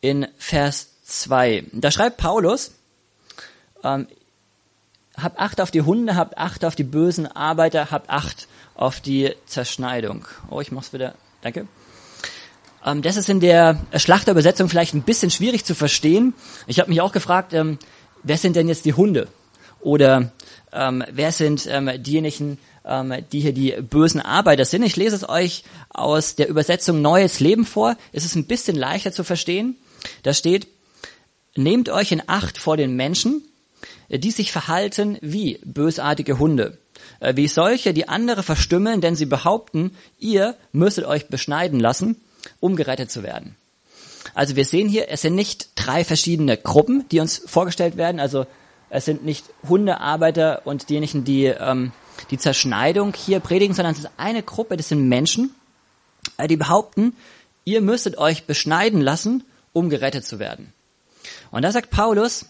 In 0.00 0.28
Vers 0.36 0.90
2, 1.04 1.64
da 1.72 1.90
schreibt 1.90 2.18
Paulus, 2.18 2.72
ähm, 3.82 4.06
habt 5.16 5.38
Acht 5.38 5.60
auf 5.60 5.70
die 5.70 5.82
Hunde, 5.82 6.14
habt 6.14 6.36
Acht 6.36 6.64
auf 6.64 6.76
die 6.76 6.84
bösen 6.84 7.26
Arbeiter, 7.26 7.90
habt 7.90 8.10
Acht 8.10 8.48
auf 8.76 9.00
die 9.00 9.32
Zerschneidung. 9.46 10.26
Oh, 10.50 10.60
ich 10.60 10.70
mach's 10.70 10.92
wieder. 10.92 11.14
Danke. 11.42 11.66
Ähm, 12.84 13.02
das 13.02 13.16
ist 13.16 13.28
in 13.28 13.40
der 13.40 13.80
Schlachterübersetzung 13.94 14.68
vielleicht 14.68 14.94
ein 14.94 15.02
bisschen 15.02 15.30
schwierig 15.30 15.64
zu 15.64 15.74
verstehen. 15.74 16.34
Ich 16.66 16.78
habe 16.78 16.90
mich 16.90 17.00
auch 17.00 17.12
gefragt, 17.12 17.52
ähm, 17.52 17.78
wer 18.22 18.38
sind 18.38 18.56
denn 18.56 18.68
jetzt 18.68 18.84
die 18.84 18.94
Hunde? 18.94 19.28
Oder 19.80 20.32
ähm, 20.72 21.04
wer 21.10 21.32
sind 21.32 21.66
ähm, 21.70 21.90
diejenigen, 22.02 22.58
ähm, 22.84 23.14
die 23.32 23.40
hier 23.40 23.52
die 23.52 23.72
bösen 23.72 24.20
Arbeiter 24.20 24.64
sind? 24.64 24.82
Ich 24.82 24.96
lese 24.96 25.16
es 25.16 25.28
euch 25.28 25.64
aus 25.90 26.36
der 26.36 26.48
Übersetzung 26.48 27.02
Neues 27.02 27.40
Leben 27.40 27.64
vor. 27.64 27.96
Es 28.12 28.24
ist 28.24 28.36
ein 28.36 28.46
bisschen 28.46 28.76
leichter 28.76 29.12
zu 29.12 29.24
verstehen. 29.24 29.76
Da 30.22 30.34
steht, 30.34 30.68
nehmt 31.56 31.88
euch 31.88 32.12
in 32.12 32.22
Acht 32.26 32.58
vor 32.58 32.76
den 32.76 32.94
Menschen, 32.94 33.42
die 34.08 34.30
sich 34.30 34.52
verhalten 34.52 35.18
wie 35.20 35.58
bösartige 35.64 36.38
Hunde, 36.38 36.78
wie 37.20 37.48
solche, 37.48 37.94
die 37.94 38.08
andere 38.08 38.42
verstümmeln, 38.42 39.00
denn 39.00 39.16
sie 39.16 39.26
behaupten, 39.26 39.92
ihr 40.18 40.56
müsstet 40.72 41.04
euch 41.04 41.28
beschneiden 41.28 41.80
lassen, 41.80 42.16
um 42.60 42.76
gerettet 42.76 43.10
zu 43.10 43.22
werden. 43.22 43.56
Also 44.34 44.56
wir 44.56 44.64
sehen 44.64 44.88
hier, 44.88 45.08
es 45.08 45.22
sind 45.22 45.34
nicht 45.34 45.70
drei 45.76 46.04
verschiedene 46.04 46.56
Gruppen, 46.56 47.06
die 47.10 47.20
uns 47.20 47.42
vorgestellt 47.46 47.96
werden. 47.96 48.20
Also 48.20 48.46
es 48.90 49.04
sind 49.04 49.24
nicht 49.24 49.44
Hundearbeiter 49.68 50.62
und 50.64 50.88
diejenigen, 50.88 51.24
die 51.24 51.46
ähm, 51.46 51.92
die 52.30 52.38
Zerschneidung 52.38 53.14
hier 53.14 53.40
predigen, 53.40 53.74
sondern 53.74 53.94
es 53.94 54.00
ist 54.00 54.10
eine 54.16 54.42
Gruppe, 54.42 54.76
das 54.76 54.88
sind 54.88 55.08
Menschen, 55.08 55.54
äh, 56.36 56.48
die 56.48 56.56
behaupten, 56.56 57.14
ihr 57.64 57.80
müsstet 57.80 58.18
euch 58.18 58.44
beschneiden 58.46 59.00
lassen, 59.00 59.44
um 59.72 59.90
gerettet 59.90 60.26
zu 60.26 60.38
werden. 60.38 60.72
Und 61.50 61.62
da 61.62 61.72
sagt 61.72 61.90
Paulus, 61.90 62.46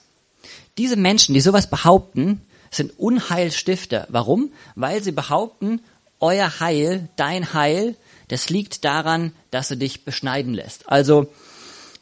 diese 0.78 0.96
Menschen, 0.96 1.34
die 1.34 1.40
sowas 1.40 1.70
behaupten, 1.70 2.42
sind 2.76 2.98
Unheilstifter. 2.98 4.06
Warum? 4.08 4.50
Weil 4.74 5.02
sie 5.02 5.12
behaupten, 5.12 5.80
euer 6.20 6.60
Heil, 6.60 7.08
dein 7.16 7.52
Heil, 7.52 7.94
das 8.28 8.48
liegt 8.48 8.84
daran, 8.84 9.32
dass 9.50 9.68
du 9.68 9.76
dich 9.76 10.04
beschneiden 10.04 10.54
lässt. 10.54 10.88
Also 10.90 11.28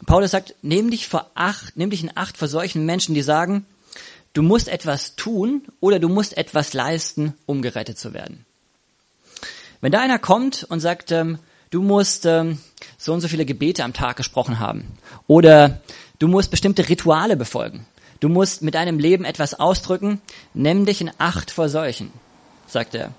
Paulus 0.07 0.31
sagt, 0.31 0.55
nimm 0.63 0.91
dich 0.91 1.09
vor 1.09 1.31
acht, 1.35 1.77
nimm 1.77 1.91
dich 1.91 2.03
in 2.03 2.17
Acht 2.17 2.37
vor 2.37 2.49
solchen 2.49 2.87
Menschen, 2.87 3.15
die 3.15 3.23
sagen, 3.23 3.67
du 4.33 4.43
musst 4.43 4.69
etwas 4.69 5.17
tun 5.17 5.63
oder 5.81 5.99
du 5.99 6.09
musst 6.09 6.37
etwas 6.37 6.73
leisten, 6.73 7.35
um 7.47 7.63
gerettet 7.63 7.99
zu 7.99 8.13
werden. 8.13 8.45
Wenn 9.81 9.93
da 9.93 10.01
einer 10.01 10.19
kommt 10.19 10.65
und 10.65 10.81
sagt, 10.81 11.13
ähm, 11.13 11.39
du 11.71 11.83
musst 11.83 12.27
ähm, 12.27 12.59
so 12.99 13.13
und 13.13 13.21
so 13.21 13.29
viele 13.29 13.45
Gebete 13.45 13.85
am 13.85 13.93
Tag 13.93 14.17
gesprochen 14.17 14.59
haben 14.59 14.99
oder 15.27 15.81
du 16.19 16.29
musst 16.29 16.51
bestimmte 16.51 16.89
Rituale 16.89 17.37
befolgen, 17.37 17.87
du 18.21 18.29
musst 18.29 18.63
mit 18.63 18.75
deinem 18.75 18.99
Leben 18.99 19.25
etwas 19.25 19.55
ausdrücken, 19.55 20.21
nimm 20.53 20.87
dich 20.87 21.01
in 21.01 21.11
Acht 21.19 21.51
vor 21.51 21.69
solchen, 21.69 22.13
sagt 22.67 22.95
er. 22.95 23.13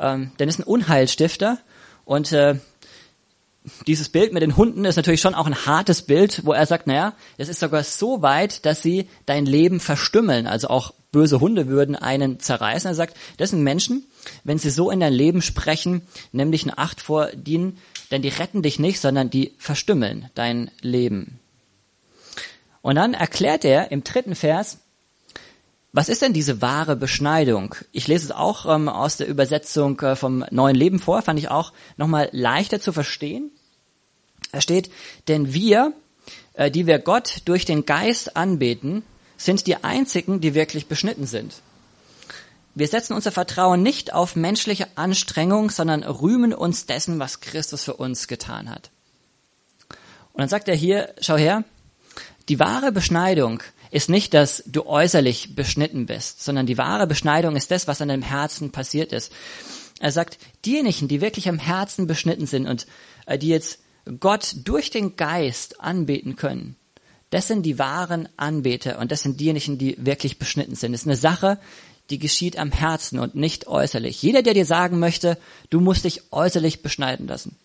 Ähm, 0.00 0.32
denn 0.38 0.48
ist 0.48 0.58
ein 0.58 0.64
Unheilstifter 0.64 1.58
und 2.04 2.32
äh, 2.32 2.56
dieses 3.86 4.08
Bild 4.08 4.32
mit 4.32 4.42
den 4.42 4.56
Hunden 4.56 4.84
ist 4.84 4.96
natürlich 4.96 5.20
schon 5.20 5.34
auch 5.34 5.46
ein 5.46 5.66
hartes 5.66 6.02
Bild, 6.02 6.44
wo 6.44 6.52
er 6.52 6.66
sagt, 6.66 6.86
naja, 6.86 7.14
es 7.36 7.48
ist 7.48 7.60
sogar 7.60 7.84
so 7.84 8.22
weit, 8.22 8.64
dass 8.64 8.82
sie 8.82 9.08
dein 9.26 9.46
Leben 9.46 9.80
verstümmeln. 9.80 10.46
Also 10.46 10.68
auch 10.68 10.94
böse 11.12 11.40
Hunde 11.40 11.68
würden 11.68 11.96
einen 11.96 12.40
zerreißen. 12.40 12.90
Er 12.90 12.94
sagt, 12.94 13.16
das 13.36 13.50
sind 13.50 13.62
Menschen, 13.62 14.06
wenn 14.44 14.58
sie 14.58 14.70
so 14.70 14.90
in 14.90 15.00
dein 15.00 15.12
Leben 15.12 15.42
sprechen, 15.42 16.02
nimm 16.32 16.52
dich 16.52 16.64
eine 16.64 16.78
Acht 16.78 17.00
vor 17.00 17.30
ihnen, 17.46 17.78
denn 18.10 18.22
die 18.22 18.28
retten 18.28 18.62
dich 18.62 18.78
nicht, 18.78 19.00
sondern 19.00 19.30
die 19.30 19.54
verstümmeln 19.58 20.30
dein 20.34 20.70
Leben. 20.80 21.40
Und 22.88 22.94
dann 22.94 23.12
erklärt 23.12 23.66
er 23.66 23.92
im 23.92 24.02
dritten 24.02 24.34
Vers, 24.34 24.78
was 25.92 26.08
ist 26.08 26.22
denn 26.22 26.32
diese 26.32 26.62
wahre 26.62 26.96
Beschneidung? 26.96 27.74
Ich 27.92 28.08
lese 28.08 28.24
es 28.24 28.30
auch 28.30 28.64
ähm, 28.64 28.88
aus 28.88 29.18
der 29.18 29.28
Übersetzung 29.28 30.00
äh, 30.00 30.16
vom 30.16 30.42
Neuen 30.50 30.74
Leben 30.74 30.98
vor, 30.98 31.20
fand 31.20 31.38
ich 31.38 31.50
auch 31.50 31.74
nochmal 31.98 32.30
leichter 32.32 32.80
zu 32.80 32.94
verstehen. 32.94 33.50
Da 34.52 34.62
steht, 34.62 34.90
denn 35.28 35.52
wir, 35.52 35.92
äh, 36.54 36.70
die 36.70 36.86
wir 36.86 36.98
Gott 36.98 37.42
durch 37.44 37.66
den 37.66 37.84
Geist 37.84 38.38
anbeten, 38.38 39.02
sind 39.36 39.66
die 39.66 39.84
einzigen, 39.84 40.40
die 40.40 40.54
wirklich 40.54 40.86
beschnitten 40.86 41.26
sind. 41.26 41.60
Wir 42.74 42.88
setzen 42.88 43.12
unser 43.12 43.32
Vertrauen 43.32 43.82
nicht 43.82 44.14
auf 44.14 44.34
menschliche 44.34 44.86
Anstrengung, 44.94 45.68
sondern 45.68 46.04
rühmen 46.04 46.54
uns 46.54 46.86
dessen, 46.86 47.18
was 47.18 47.40
Christus 47.40 47.84
für 47.84 47.96
uns 47.96 48.28
getan 48.28 48.70
hat. 48.70 48.88
Und 50.32 50.40
dann 50.40 50.48
sagt 50.48 50.68
er 50.68 50.74
hier, 50.74 51.12
schau 51.20 51.36
her, 51.36 51.64
die 52.48 52.58
wahre 52.58 52.92
Beschneidung 52.92 53.62
ist 53.90 54.08
nicht, 54.08 54.34
dass 54.34 54.62
du 54.66 54.86
äußerlich 54.86 55.54
beschnitten 55.54 56.06
bist, 56.06 56.42
sondern 56.42 56.66
die 56.66 56.78
wahre 56.78 57.06
Beschneidung 57.06 57.56
ist 57.56 57.70
das, 57.70 57.88
was 57.88 58.00
an 58.00 58.08
deinem 58.08 58.22
Herzen 58.22 58.70
passiert 58.70 59.12
ist. 59.12 59.32
Er 60.00 60.12
sagt, 60.12 60.38
diejenigen, 60.64 61.08
die 61.08 61.20
wirklich 61.20 61.48
am 61.48 61.58
Herzen 61.58 62.06
beschnitten 62.06 62.46
sind 62.46 62.66
und 62.66 62.86
äh, 63.26 63.38
die 63.38 63.48
jetzt 63.48 63.80
Gott 64.20 64.56
durch 64.64 64.90
den 64.90 65.16
Geist 65.16 65.80
anbeten 65.80 66.36
können, 66.36 66.76
das 67.30 67.48
sind 67.48 67.64
die 67.64 67.78
wahren 67.78 68.28
Anbeter 68.36 68.98
und 68.98 69.12
das 69.12 69.22
sind 69.22 69.40
diejenigen, 69.40 69.76
die 69.76 69.96
wirklich 69.98 70.38
beschnitten 70.38 70.74
sind. 70.74 70.92
Das 70.92 71.02
ist 71.02 71.06
eine 71.06 71.16
Sache, 71.16 71.58
die 72.08 72.18
geschieht 72.18 72.58
am 72.58 72.72
Herzen 72.72 73.18
und 73.18 73.34
nicht 73.34 73.66
äußerlich. 73.66 74.22
Jeder, 74.22 74.42
der 74.42 74.54
dir 74.54 74.64
sagen 74.64 74.98
möchte, 74.98 75.36
du 75.68 75.80
musst 75.80 76.04
dich 76.04 76.32
äußerlich 76.32 76.80
beschneiden 76.80 77.26
lassen, 77.26 77.56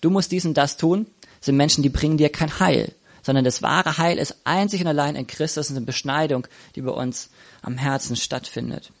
du 0.00 0.10
musst 0.10 0.32
dies 0.32 0.46
und 0.46 0.54
das 0.54 0.76
tun, 0.76 1.06
sind 1.40 1.56
Menschen, 1.56 1.82
die 1.82 1.90
bringen 1.90 2.16
dir 2.16 2.30
kein 2.30 2.58
Heil, 2.58 2.92
sondern 3.24 3.44
das 3.44 3.62
wahre 3.62 3.98
Heil 3.98 4.18
ist 4.18 4.36
einzig 4.44 4.82
und 4.82 4.86
allein 4.86 5.16
in 5.16 5.26
Christus 5.26 5.70
und 5.70 5.76
eine 5.76 5.86
Beschneidung, 5.86 6.46
die 6.76 6.82
bei 6.82 6.92
uns 6.92 7.30
am 7.62 7.78
Herzen 7.78 8.16
stattfindet. 8.16 8.92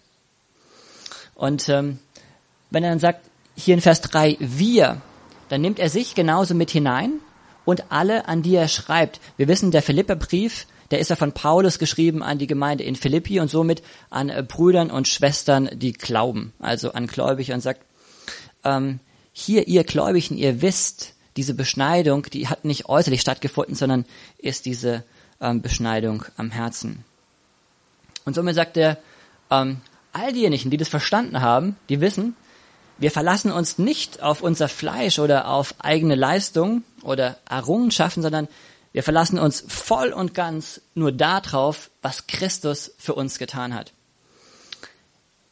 Und 1.34 1.68
ähm, 1.68 1.98
wenn 2.70 2.82
er 2.82 2.90
dann 2.90 3.00
sagt, 3.00 3.28
hier 3.54 3.74
in 3.74 3.80
Vers 3.80 4.00
3, 4.00 4.36
wir, 4.40 5.00
dann 5.48 5.60
nimmt 5.60 5.78
er 5.78 5.90
sich 5.90 6.14
genauso 6.14 6.54
mit 6.54 6.70
hinein 6.70 7.12
und 7.64 7.92
alle, 7.92 8.26
an 8.26 8.42
die 8.42 8.56
er 8.56 8.68
schreibt. 8.68 9.20
Wir 9.36 9.46
wissen, 9.46 9.70
der 9.70 9.82
Philipperbrief, 9.82 10.66
der 10.90 11.00
ist 11.00 11.10
ja 11.10 11.16
von 11.16 11.32
Paulus 11.32 11.78
geschrieben 11.78 12.22
an 12.22 12.38
die 12.38 12.46
Gemeinde 12.46 12.84
in 12.84 12.96
Philippi 12.96 13.40
und 13.40 13.50
somit 13.50 13.82
an 14.10 14.30
äh, 14.30 14.42
Brüdern 14.46 14.90
und 14.90 15.06
Schwestern, 15.06 15.68
die 15.72 15.92
glauben, 15.92 16.52
also 16.60 16.92
an 16.92 17.06
Gläubige 17.06 17.52
und 17.52 17.60
sagt, 17.60 17.82
ähm, 18.64 19.00
hier 19.32 19.66
ihr 19.66 19.84
Gläubigen, 19.84 20.36
ihr 20.36 20.62
wisst, 20.62 21.13
diese 21.36 21.54
Beschneidung, 21.54 22.24
die 22.32 22.48
hat 22.48 22.64
nicht 22.64 22.88
äußerlich 22.88 23.20
stattgefunden, 23.20 23.74
sondern 23.74 24.04
ist 24.38 24.66
diese 24.66 25.04
ähm, 25.40 25.62
Beschneidung 25.62 26.24
am 26.36 26.50
Herzen. 26.50 27.04
Und 28.24 28.34
somit 28.34 28.54
sagt 28.54 28.76
er, 28.76 28.98
ähm, 29.50 29.80
all 30.12 30.32
diejenigen, 30.32 30.70
die 30.70 30.76
das 30.76 30.88
verstanden 30.88 31.40
haben, 31.40 31.76
die 31.88 32.00
wissen, 32.00 32.36
wir 32.98 33.10
verlassen 33.10 33.50
uns 33.50 33.78
nicht 33.78 34.22
auf 34.22 34.40
unser 34.40 34.68
Fleisch 34.68 35.18
oder 35.18 35.48
auf 35.48 35.74
eigene 35.78 36.14
Leistung 36.14 36.84
oder 37.02 37.38
Errungenschaften, 37.48 38.22
sondern 38.22 38.48
wir 38.92 39.02
verlassen 39.02 39.40
uns 39.40 39.64
voll 39.66 40.12
und 40.12 40.34
ganz 40.34 40.80
nur 40.94 41.10
darauf, 41.10 41.90
was 42.02 42.28
Christus 42.28 42.92
für 42.96 43.14
uns 43.14 43.38
getan 43.38 43.74
hat. 43.74 43.92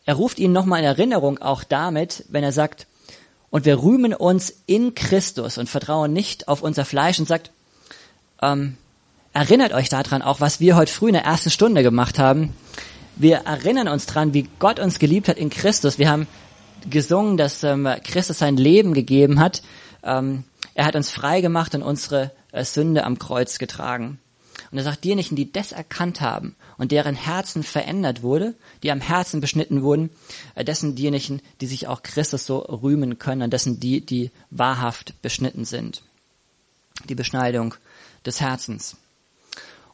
Er 0.04 0.14
ruft 0.14 0.38
ihnen 0.38 0.52
nochmal 0.52 0.80
in 0.80 0.84
Erinnerung 0.84 1.38
auch 1.38 1.64
damit, 1.64 2.24
wenn 2.28 2.44
er 2.44 2.52
sagt, 2.52 2.86
und 3.52 3.66
wir 3.66 3.80
rühmen 3.80 4.14
uns 4.14 4.52
in 4.66 4.94
Christus 4.94 5.58
und 5.58 5.68
vertrauen 5.68 6.12
nicht 6.12 6.48
auf 6.48 6.62
unser 6.62 6.86
Fleisch 6.86 7.20
und 7.20 7.28
sagt, 7.28 7.52
ähm, 8.40 8.78
erinnert 9.34 9.74
euch 9.74 9.90
daran 9.90 10.22
auch, 10.22 10.40
was 10.40 10.58
wir 10.58 10.74
heute 10.74 10.90
früh 10.90 11.08
in 11.08 11.12
der 11.12 11.24
ersten 11.24 11.50
Stunde 11.50 11.82
gemacht 11.82 12.18
haben. 12.18 12.54
Wir 13.14 13.42
erinnern 13.44 13.88
uns 13.88 14.06
dran, 14.06 14.32
wie 14.32 14.48
Gott 14.58 14.80
uns 14.80 14.98
geliebt 14.98 15.28
hat 15.28 15.36
in 15.36 15.50
Christus. 15.50 15.98
Wir 15.98 16.10
haben 16.10 16.26
gesungen, 16.88 17.36
dass 17.36 17.62
ähm, 17.62 17.86
Christus 18.02 18.38
sein 18.38 18.56
Leben 18.56 18.94
gegeben 18.94 19.38
hat. 19.38 19.62
Ähm, 20.02 20.44
Er 20.74 20.86
hat 20.86 20.96
uns 20.96 21.10
frei 21.10 21.42
gemacht 21.42 21.74
und 21.74 21.82
unsere 21.82 22.32
äh, 22.52 22.64
Sünde 22.64 23.04
am 23.04 23.18
Kreuz 23.18 23.58
getragen. 23.58 24.18
Und 24.70 24.78
er 24.78 24.84
sagt, 24.84 25.04
diejenigen, 25.04 25.36
die 25.36 25.52
das 25.52 25.72
erkannt 25.72 26.20
haben 26.20 26.56
und 26.78 26.92
deren 26.92 27.14
Herzen 27.14 27.62
verändert 27.62 28.22
wurde, 28.22 28.54
die 28.82 28.90
am 28.90 29.00
Herzen 29.00 29.40
beschnitten 29.40 29.82
wurden, 29.82 30.10
äh, 30.54 30.64
dessen 30.64 30.94
diejenigen, 30.94 31.40
die 31.60 31.66
sich 31.66 31.86
auch 31.86 32.02
Christus 32.02 32.46
so 32.46 32.58
rühmen 32.58 33.18
können, 33.18 33.42
und 33.42 33.52
dessen 33.52 33.80
die, 33.80 34.00
die 34.00 34.30
wahrhaft 34.50 35.20
beschnitten 35.22 35.64
sind. 35.64 36.02
Die 37.08 37.14
Beschneidung 37.14 37.74
des 38.24 38.40
Herzens. 38.40 38.96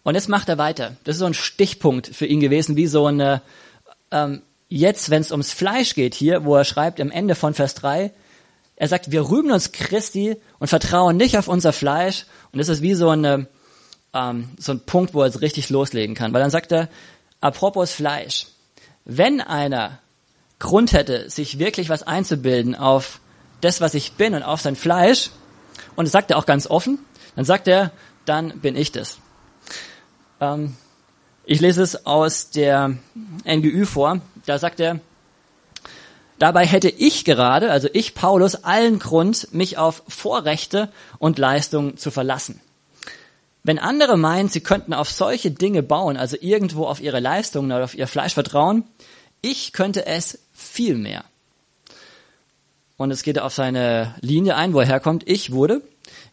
Und 0.03 0.15
jetzt 0.15 0.29
macht 0.29 0.49
er 0.49 0.59
weiter. 0.59 0.97
Das 1.05 1.17
ist 1.17 1.21
so 1.21 1.27
ein 1.27 1.35
Stichpunkt 1.35 2.07
für 2.07 2.27
ihn 2.27 2.41
gewesen, 2.41 2.77
wie 2.77 2.87
so 2.87 3.07
eine, 3.07 3.43
ähm, 4.11 4.43
jetzt, 4.69 5.11
wenn 5.11 5.21
es 5.21 5.33
ums 5.33 5.53
Fleisch 5.53 5.95
geht 5.95 6.15
hier, 6.15 6.45
wo 6.45 6.57
er 6.57 6.65
schreibt 6.65 7.01
am 7.01 7.11
Ende 7.11 7.35
von 7.35 7.55
Vers 7.55 7.75
3, 7.75 8.13
er 8.77 8.89
sagt, 8.89 9.11
wir 9.11 9.29
rühmen 9.29 9.51
uns 9.51 9.73
Christi 9.73 10.37
und 10.61 10.69
vertrauen 10.69 11.17
nicht 11.17 11.37
auf 11.37 11.49
unser 11.49 11.73
Fleisch. 11.73 12.27
Und 12.53 12.61
das 12.61 12.69
ist 12.69 12.81
wie 12.81 12.95
so, 12.95 13.09
eine, 13.09 13.49
ähm, 14.15 14.51
so 14.59 14.73
ein 14.73 14.81
Punkt, 14.81 15.15
wo 15.15 15.23
er 15.23 15.29
es 15.29 15.41
richtig 15.41 15.71
loslegen 15.71 16.15
kann. 16.15 16.33
Weil 16.33 16.43
dann 16.43 16.51
sagt 16.51 16.73
er, 16.73 16.89
apropos 17.41 17.93
Fleisch, 17.93 18.47
wenn 19.05 19.41
einer 19.41 19.99
Grund 20.59 20.93
hätte, 20.93 21.31
sich 21.31 21.59
wirklich 21.59 21.89
was 21.89 22.03
einzubilden 22.03 22.75
auf 22.75 23.21
das, 23.61 23.81
was 23.81 23.95
ich 23.95 24.13
bin 24.13 24.35
und 24.35 24.43
auf 24.43 24.61
sein 24.61 24.77
Fleisch, 24.77 25.31
und 25.97 26.05
das 26.05 26.13
sagt 26.13 26.31
er 26.31 26.39
auch 26.39 26.47
ganz 26.47 26.67
offen, 26.69 26.99
dann 27.37 27.45
sagt 27.45 27.69
er, 27.69 27.93
dann 28.25 28.61
bin 28.61 28.77
ich 28.77 28.93
das. 28.93 29.19
Ähm, 30.41 30.77
ich 31.45 31.61
lese 31.61 31.83
es 31.83 32.07
aus 32.07 32.51
der 32.51 32.97
NGÜ 33.45 33.87
vor. 33.87 34.21
Da 34.45 34.59
sagt 34.59 34.81
er, 34.81 35.01
dabei 36.39 36.67
hätte 36.67 36.89
ich 36.89 37.25
gerade, 37.25 37.71
also 37.71 37.89
ich 37.93 38.15
Paulus, 38.15 38.65
allen 38.65 38.99
Grund, 38.99 39.49
mich 39.53 39.79
auf 39.79 40.03
Vorrechte 40.09 40.93
und 41.19 41.39
Leistungen 41.39 41.97
zu 41.97 42.11
verlassen. 42.11 42.61
Wenn 43.69 43.79
andere 43.79 44.17
meinen, 44.17 44.49
sie 44.49 44.63
könnten 44.63 44.95
auf 44.95 45.11
solche 45.11 45.51
Dinge 45.51 45.83
bauen, 45.83 46.17
also 46.17 46.39
irgendwo 46.41 46.87
auf 46.87 47.03
ihre 47.03 47.21
Leistungen 47.21 47.71
oder 47.71 47.85
auf 47.85 47.95
ihr 47.95 48.07
Fleisch 48.07 48.33
vertrauen, 48.33 48.85
ich 49.43 49.75
könnte 49.75 50.07
es 50.07 50.39
viel 50.55 50.97
mehr. 50.97 51.23
Und 52.97 53.11
es 53.11 53.23
geht 53.23 53.39
auf 53.39 53.53
seine 53.53 54.15
Linie 54.23 54.57
ein, 54.57 54.73
wo 54.73 54.81
er 54.81 54.87
herkommt. 54.87 55.29
Ich 55.29 55.53
wurde, 55.53 55.83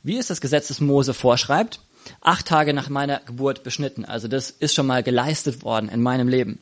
wie 0.01 0.17
es 0.17 0.27
das 0.27 0.39
Gesetz 0.39 0.69
des 0.69 0.79
Mose 0.79 1.13
vorschreibt, 1.13 1.81
acht 2.21 2.47
Tage 2.47 2.73
nach 2.73 2.87
meiner 2.87 3.19
Geburt 3.19 3.63
beschnitten. 3.63 4.05
Also 4.05 4.29
das 4.29 4.49
ist 4.49 4.73
schon 4.73 4.87
mal 4.87 5.03
geleistet 5.03 5.61
worden 5.61 5.89
in 5.89 6.01
meinem 6.01 6.29
Leben. 6.29 6.59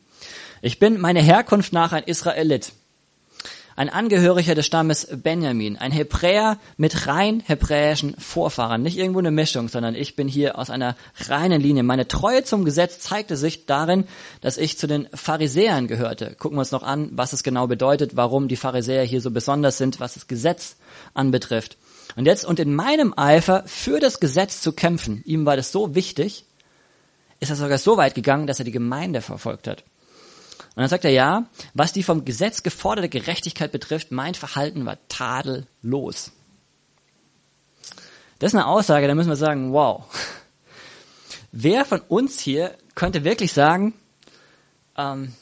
Ich 0.63 0.79
bin 0.79 0.99
meine 0.99 1.21
Herkunft 1.21 1.71
nach 1.71 1.91
ein 1.91 2.05
Israelit, 2.05 2.73
ein 3.75 3.89
Angehöriger 3.89 4.55
des 4.55 4.65
Stammes 4.65 5.07
Benjamin, 5.11 5.77
ein 5.77 5.91
Hebräer 5.91 6.57
mit 6.77 7.07
rein 7.07 7.41
hebräischen 7.45 8.15
Vorfahren. 8.17 8.83
Nicht 8.83 8.97
irgendwo 8.97 9.19
eine 9.19 9.31
Mischung, 9.31 9.67
sondern 9.67 9.95
ich 9.95 10.15
bin 10.15 10.27
hier 10.27 10.57
aus 10.57 10.69
einer 10.69 10.95
reinen 11.27 11.61
Linie. 11.61 11.83
Meine 11.83 12.07
Treue 12.07 12.43
zum 12.43 12.65
Gesetz 12.65 12.99
zeigte 12.99 13.35
sich 13.35 13.65
darin, 13.65 14.05
dass 14.41 14.57
ich 14.57 14.77
zu 14.77 14.87
den 14.87 15.07
Pharisäern 15.13 15.87
gehörte. 15.87 16.35
Gucken 16.37 16.57
wir 16.57 16.61
uns 16.61 16.71
noch 16.71 16.83
an, 16.83 17.09
was 17.13 17.33
es 17.33 17.43
genau 17.43 17.67
bedeutet, 17.67 18.15
warum 18.15 18.47
die 18.47 18.55
Pharisäer 18.55 19.03
hier 19.03 19.21
so 19.21 19.31
besonders 19.31 19.77
sind, 19.77 19.99
was 19.99 20.13
das 20.15 20.27
Gesetz 20.27 20.75
anbetrifft. 21.13 21.77
Und 22.15 22.25
jetzt, 22.25 22.45
und 22.45 22.59
in 22.59 22.75
meinem 22.75 23.13
Eifer 23.17 23.63
für 23.65 23.99
das 23.99 24.19
Gesetz 24.19 24.61
zu 24.61 24.73
kämpfen, 24.73 25.23
ihm 25.25 25.45
war 25.45 25.55
das 25.55 25.71
so 25.71 25.95
wichtig, 25.95 26.45
ist 27.39 27.49
er 27.49 27.55
sogar 27.55 27.77
so 27.77 27.97
weit 27.97 28.15
gegangen, 28.15 28.47
dass 28.47 28.59
er 28.59 28.65
die 28.65 28.71
Gemeinde 28.71 29.21
verfolgt 29.21 29.67
hat. 29.67 29.83
Und 30.75 30.77
dann 30.81 30.89
sagt 30.89 31.05
er, 31.05 31.11
ja, 31.11 31.45
was 31.73 31.93
die 31.93 32.03
vom 32.03 32.25
Gesetz 32.25 32.63
geforderte 32.63 33.09
Gerechtigkeit 33.09 33.71
betrifft, 33.71 34.11
mein 34.11 34.33
Verhalten 34.33 34.85
war 34.85 34.97
tadellos. 35.07 36.31
Das 38.39 38.51
ist 38.51 38.55
eine 38.55 38.67
Aussage, 38.67 39.07
da 39.07 39.15
müssen 39.15 39.29
wir 39.29 39.35
sagen, 39.35 39.71
wow. 39.71 40.03
Wer 41.51 41.85
von 41.85 42.01
uns 42.01 42.39
hier 42.39 42.75
könnte 42.95 43.23
wirklich 43.23 43.53
sagen, 43.53 43.93
ähm, 44.97 45.33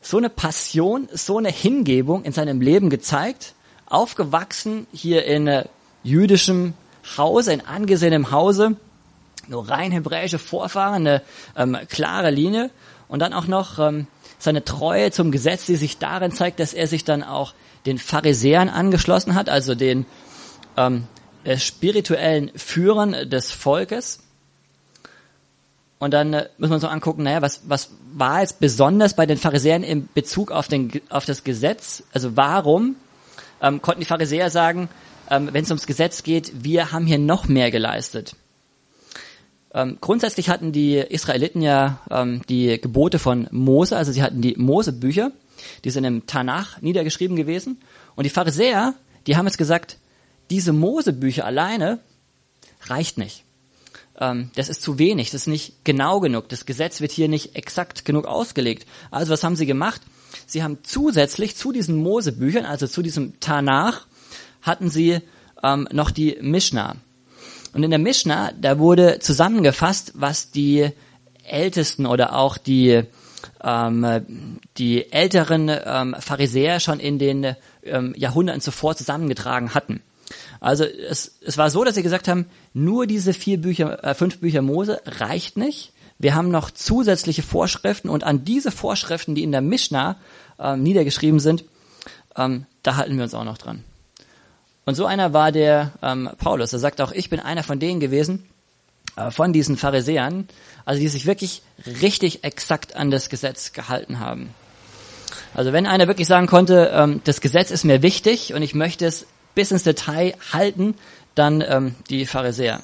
so 0.00 0.16
eine 0.16 0.30
Passion, 0.30 1.08
so 1.12 1.38
eine 1.38 1.50
Hingebung 1.50 2.24
in 2.24 2.32
seinem 2.32 2.60
Leben 2.60 2.90
gezeigt, 2.90 3.54
aufgewachsen 3.86 4.86
hier 4.92 5.24
in 5.24 5.46
äh, 5.46 5.64
jüdischem 6.02 6.74
Hause, 7.16 7.52
in 7.52 7.66
angesehenem 7.66 8.30
Hause, 8.30 8.76
nur 9.48 9.68
rein 9.68 9.92
hebräische 9.92 10.38
Vorfahren, 10.38 11.06
eine 11.06 11.22
ähm, 11.56 11.76
klare 11.88 12.30
Linie 12.30 12.70
und 13.08 13.20
dann 13.20 13.32
auch 13.32 13.46
noch 13.46 13.78
ähm, 13.78 14.06
seine 14.40 14.64
Treue 14.64 15.10
zum 15.12 15.30
Gesetz, 15.30 15.66
die 15.66 15.76
sich 15.76 15.98
darin 15.98 16.32
zeigt, 16.32 16.58
dass 16.58 16.74
er 16.74 16.86
sich 16.86 17.04
dann 17.04 17.22
auch 17.22 17.54
den 17.86 17.98
Pharisäern 17.98 18.68
angeschlossen 18.68 19.34
hat, 19.34 19.48
also 19.48 19.74
den 19.74 20.06
ähm, 20.76 21.04
äh, 21.44 21.56
spirituellen 21.56 22.50
Führern 22.56 23.30
des 23.30 23.50
Volkes. 23.52 24.20
Und 25.98 26.12
dann 26.12 26.32
äh, 26.32 26.48
muss 26.58 26.70
man 26.70 26.80
so 26.80 26.88
angucken, 26.88 27.22
naja, 27.22 27.42
was, 27.42 27.62
was 27.64 27.90
war 28.12 28.40
jetzt 28.40 28.60
besonders 28.60 29.14
bei 29.14 29.26
den 29.26 29.38
Pharisäern 29.38 29.82
in 29.82 30.08
Bezug 30.12 30.50
auf, 30.50 30.68
den, 30.68 30.90
auf 31.10 31.26
das 31.26 31.44
Gesetz? 31.44 32.02
Also 32.12 32.36
warum 32.36 32.96
ähm, 33.62 33.82
konnten 33.82 34.00
die 34.00 34.06
Pharisäer 34.06 34.50
sagen, 34.50 34.88
ähm, 35.30 35.50
wenn 35.52 35.64
es 35.64 35.70
ums 35.70 35.86
Gesetz 35.86 36.22
geht, 36.22 36.64
wir 36.64 36.92
haben 36.92 37.06
hier 37.06 37.18
noch 37.18 37.48
mehr 37.48 37.70
geleistet. 37.70 38.34
Ähm, 39.72 39.98
grundsätzlich 40.00 40.48
hatten 40.48 40.72
die 40.72 40.96
Israeliten 40.96 41.62
ja 41.62 42.00
ähm, 42.10 42.42
die 42.48 42.80
Gebote 42.80 43.18
von 43.18 43.48
Mose, 43.50 43.96
also 43.96 44.10
sie 44.10 44.22
hatten 44.22 44.42
die 44.42 44.56
Mosebücher, 44.56 45.32
die 45.84 45.90
sind 45.90 46.04
im 46.04 46.26
Tanach 46.26 46.80
niedergeschrieben 46.80 47.36
gewesen. 47.36 47.80
Und 48.16 48.24
die 48.24 48.30
Pharisäer, 48.30 48.94
die 49.26 49.36
haben 49.36 49.46
jetzt 49.46 49.58
gesagt, 49.58 49.98
diese 50.50 50.72
Mosebücher 50.72 51.44
alleine 51.44 52.00
reicht 52.86 53.18
nicht. 53.18 53.44
Ähm, 54.18 54.50
das 54.56 54.68
ist 54.68 54.82
zu 54.82 54.98
wenig, 54.98 55.30
das 55.30 55.42
ist 55.42 55.46
nicht 55.46 55.84
genau 55.84 56.20
genug. 56.20 56.48
Das 56.48 56.66
Gesetz 56.66 57.00
wird 57.00 57.12
hier 57.12 57.28
nicht 57.28 57.54
exakt 57.56 58.04
genug 58.04 58.26
ausgelegt. 58.26 58.86
Also 59.10 59.32
was 59.32 59.44
haben 59.44 59.56
sie 59.56 59.66
gemacht? 59.66 60.00
Sie 60.46 60.62
haben 60.62 60.78
zusätzlich 60.82 61.56
zu 61.56 61.72
diesen 61.72 61.96
Mosebüchern, 61.96 62.64
also 62.64 62.86
zu 62.86 63.02
diesem 63.02 63.38
Tanach, 63.40 64.06
hatten 64.62 64.90
sie 64.90 65.20
ähm, 65.62 65.88
noch 65.92 66.10
die 66.10 66.38
Mishnah. 66.40 66.96
Und 67.72 67.82
in 67.82 67.90
der 67.90 67.98
Mishnah, 67.98 68.52
da 68.60 68.78
wurde 68.78 69.18
zusammengefasst, 69.20 70.12
was 70.14 70.50
die 70.50 70.90
Ältesten 71.44 72.06
oder 72.06 72.36
auch 72.36 72.58
die, 72.58 73.02
ähm, 73.62 74.58
die 74.76 75.12
älteren 75.12 75.70
ähm, 75.70 76.16
Pharisäer 76.18 76.80
schon 76.80 77.00
in 77.00 77.18
den 77.18 77.54
ähm, 77.82 78.14
Jahrhunderten 78.16 78.60
zuvor 78.60 78.96
zusammengetragen 78.96 79.74
hatten. 79.74 80.02
Also 80.60 80.84
es, 80.84 81.38
es 81.44 81.58
war 81.58 81.70
so, 81.70 81.84
dass 81.84 81.94
sie 81.94 82.02
gesagt 82.02 82.28
haben, 82.28 82.46
nur 82.74 83.06
diese 83.06 83.32
vier 83.32 83.60
Bücher, 83.60 84.04
äh, 84.04 84.14
fünf 84.14 84.38
Bücher 84.38 84.62
Mose 84.62 85.00
reicht 85.06 85.56
nicht. 85.56 85.92
Wir 86.18 86.34
haben 86.34 86.50
noch 86.50 86.70
zusätzliche 86.70 87.42
Vorschriften 87.42 88.10
und 88.10 88.24
an 88.24 88.44
diese 88.44 88.70
Vorschriften, 88.70 89.34
die 89.34 89.42
in 89.42 89.52
der 89.52 89.62
Mishnah 89.62 90.16
ähm, 90.58 90.82
niedergeschrieben 90.82 91.40
sind, 91.40 91.64
ähm, 92.36 92.66
da 92.82 92.96
halten 92.96 93.16
wir 93.16 93.24
uns 93.24 93.34
auch 93.34 93.44
noch 93.44 93.58
dran. 93.58 93.84
Und 94.84 94.94
so 94.94 95.06
einer 95.06 95.32
war 95.32 95.52
der 95.52 95.92
ähm, 96.02 96.30
Paulus. 96.38 96.72
Er 96.72 96.78
sagt 96.78 97.00
auch, 97.00 97.12
ich 97.12 97.30
bin 97.30 97.40
einer 97.40 97.62
von 97.62 97.78
denen 97.78 98.00
gewesen, 98.00 98.48
äh, 99.16 99.30
von 99.30 99.52
diesen 99.52 99.76
Pharisäern, 99.76 100.48
also 100.84 101.00
die 101.00 101.08
sich 101.08 101.26
wirklich 101.26 101.62
richtig 102.00 102.44
exakt 102.44 102.96
an 102.96 103.10
das 103.10 103.28
Gesetz 103.28 103.72
gehalten 103.72 104.18
haben. 104.20 104.54
Also 105.54 105.72
wenn 105.72 105.86
einer 105.86 106.06
wirklich 106.06 106.28
sagen 106.28 106.46
konnte, 106.46 106.90
ähm, 106.92 107.20
das 107.24 107.40
Gesetz 107.40 107.70
ist 107.70 107.84
mir 107.84 108.02
wichtig 108.02 108.54
und 108.54 108.62
ich 108.62 108.74
möchte 108.74 109.06
es 109.06 109.26
bis 109.54 109.70
ins 109.70 109.82
Detail 109.82 110.34
halten, 110.52 110.94
dann 111.34 111.62
ähm, 111.66 111.94
die 112.08 112.26
Pharisäer. 112.26 112.80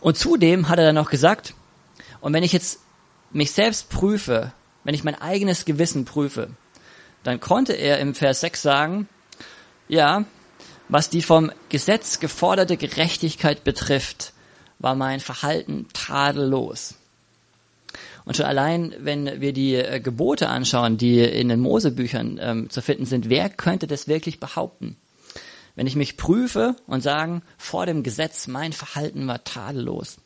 Und 0.00 0.16
zudem 0.16 0.68
hat 0.68 0.78
er 0.78 0.86
dann 0.86 0.94
noch 0.94 1.10
gesagt, 1.10 1.54
und 2.20 2.32
wenn 2.32 2.42
ich 2.42 2.52
jetzt 2.52 2.80
mich 3.32 3.52
selbst 3.52 3.90
prüfe, 3.90 4.52
wenn 4.84 4.94
ich 4.94 5.04
mein 5.04 5.20
eigenes 5.20 5.64
Gewissen 5.64 6.04
prüfe, 6.04 6.50
dann 7.24 7.40
konnte 7.40 7.72
er 7.74 7.98
im 7.98 8.14
Vers 8.14 8.40
6 8.40 8.62
sagen, 8.62 9.08
ja, 9.88 10.24
was 10.88 11.10
die 11.10 11.22
vom 11.22 11.52
Gesetz 11.68 12.20
geforderte 12.20 12.76
Gerechtigkeit 12.76 13.64
betrifft, 13.64 14.32
war 14.78 14.94
mein 14.94 15.20
Verhalten 15.20 15.86
tadellos. 15.92 16.94
Und 18.24 18.36
schon 18.36 18.46
allein, 18.46 18.94
wenn 18.98 19.40
wir 19.40 19.52
die 19.52 19.74
äh, 19.74 20.00
Gebote 20.00 20.48
anschauen, 20.48 20.98
die 20.98 21.20
in 21.20 21.48
den 21.48 21.60
Mosebüchern 21.60 22.38
ähm, 22.40 22.70
zu 22.70 22.82
finden 22.82 23.06
sind, 23.06 23.30
wer 23.30 23.48
könnte 23.48 23.86
das 23.86 24.06
wirklich 24.06 24.38
behaupten? 24.38 24.96
Wenn 25.74 25.86
ich 25.86 25.96
mich 25.96 26.16
prüfe 26.16 26.76
und 26.86 27.02
sagen, 27.02 27.42
vor 27.56 27.86
dem 27.86 28.02
Gesetz, 28.02 28.46
mein 28.46 28.72
Verhalten 28.72 29.26
war 29.26 29.44
tadellos. 29.44 30.18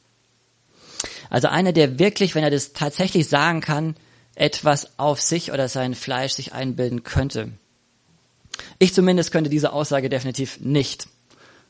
Also 1.30 1.48
einer, 1.48 1.72
der 1.72 1.98
wirklich, 1.98 2.34
wenn 2.34 2.42
er 2.42 2.50
das 2.50 2.72
tatsächlich 2.72 3.28
sagen 3.28 3.60
kann, 3.60 3.94
etwas 4.34 4.98
auf 4.98 5.20
sich 5.20 5.52
oder 5.52 5.68
sein 5.68 5.94
Fleisch 5.94 6.32
sich 6.32 6.52
einbilden 6.52 7.04
könnte. 7.04 7.52
Ich 8.78 8.94
zumindest 8.94 9.32
könnte 9.32 9.50
diese 9.50 9.72
Aussage 9.72 10.08
definitiv 10.08 10.60
nicht 10.60 11.08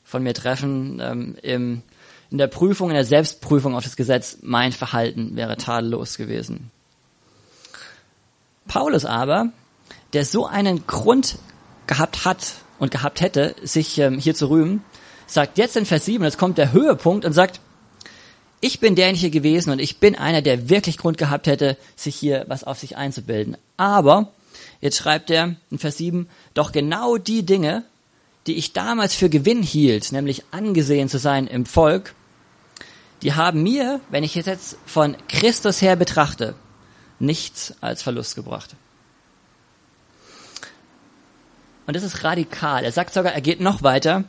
von 0.03 0.23
mir 0.23 0.33
treffen. 0.33 0.99
Ähm, 1.01 1.35
im, 1.41 1.81
in 2.31 2.37
der 2.37 2.47
Prüfung, 2.47 2.89
in 2.89 2.95
der 2.95 3.05
Selbstprüfung 3.05 3.75
auf 3.75 3.83
das 3.83 3.95
Gesetz, 3.95 4.39
mein 4.41 4.71
Verhalten 4.71 5.35
wäre 5.35 5.57
tadellos 5.57 6.17
gewesen. 6.17 6.71
Paulus 8.67 9.05
aber, 9.05 9.49
der 10.13 10.25
so 10.25 10.45
einen 10.45 10.87
Grund 10.87 11.37
gehabt 11.87 12.25
hat 12.25 12.55
und 12.79 12.91
gehabt 12.91 13.21
hätte, 13.21 13.55
sich 13.61 13.97
ähm, 13.99 14.17
hier 14.17 14.35
zu 14.35 14.49
rühmen, 14.49 14.83
sagt 15.27 15.57
jetzt 15.57 15.77
in 15.77 15.85
Vers 15.85 16.05
7, 16.05 16.23
jetzt 16.23 16.37
kommt 16.37 16.57
der 16.57 16.73
Höhepunkt 16.73 17.25
und 17.25 17.33
sagt, 17.33 17.59
ich 18.61 18.79
bin 18.79 18.95
derjenige 18.95 19.29
gewesen 19.29 19.71
und 19.71 19.79
ich 19.79 19.99
bin 19.99 20.15
einer, 20.15 20.41
der 20.41 20.69
wirklich 20.69 20.97
Grund 20.97 21.17
gehabt 21.17 21.47
hätte, 21.47 21.77
sich 21.95 22.15
hier 22.15 22.45
was 22.47 22.63
auf 22.63 22.79
sich 22.79 22.95
einzubilden. 22.95 23.57
Aber, 23.75 24.31
jetzt 24.81 24.97
schreibt 24.97 25.29
er 25.29 25.55
in 25.69 25.79
Vers 25.79 25.97
7, 25.97 26.27
doch 26.53 26.71
genau 26.71 27.17
die 27.17 27.45
Dinge, 27.45 27.83
die 28.47 28.55
ich 28.55 28.73
damals 28.73 29.15
für 29.15 29.29
Gewinn 29.29 29.63
hielt, 29.63 30.11
nämlich 30.11 30.43
angesehen 30.51 31.09
zu 31.09 31.17
sein 31.17 31.47
im 31.47 31.65
Volk, 31.65 32.13
die 33.21 33.33
haben 33.33 33.63
mir, 33.63 34.01
wenn 34.09 34.23
ich 34.23 34.35
es 34.35 34.45
jetzt 34.45 34.77
von 34.85 35.15
Christus 35.29 35.81
her 35.81 35.95
betrachte, 35.95 36.55
nichts 37.19 37.73
als 37.79 38.01
Verlust 38.01 38.35
gebracht. 38.35 38.75
Und 41.85 41.95
das 41.95 42.03
ist 42.03 42.23
radikal. 42.23 42.83
Er 42.83 42.91
sagt 42.91 43.13
sogar, 43.13 43.33
er 43.33 43.41
geht 43.41 43.59
noch 43.59 43.81
weiter. 43.83 44.25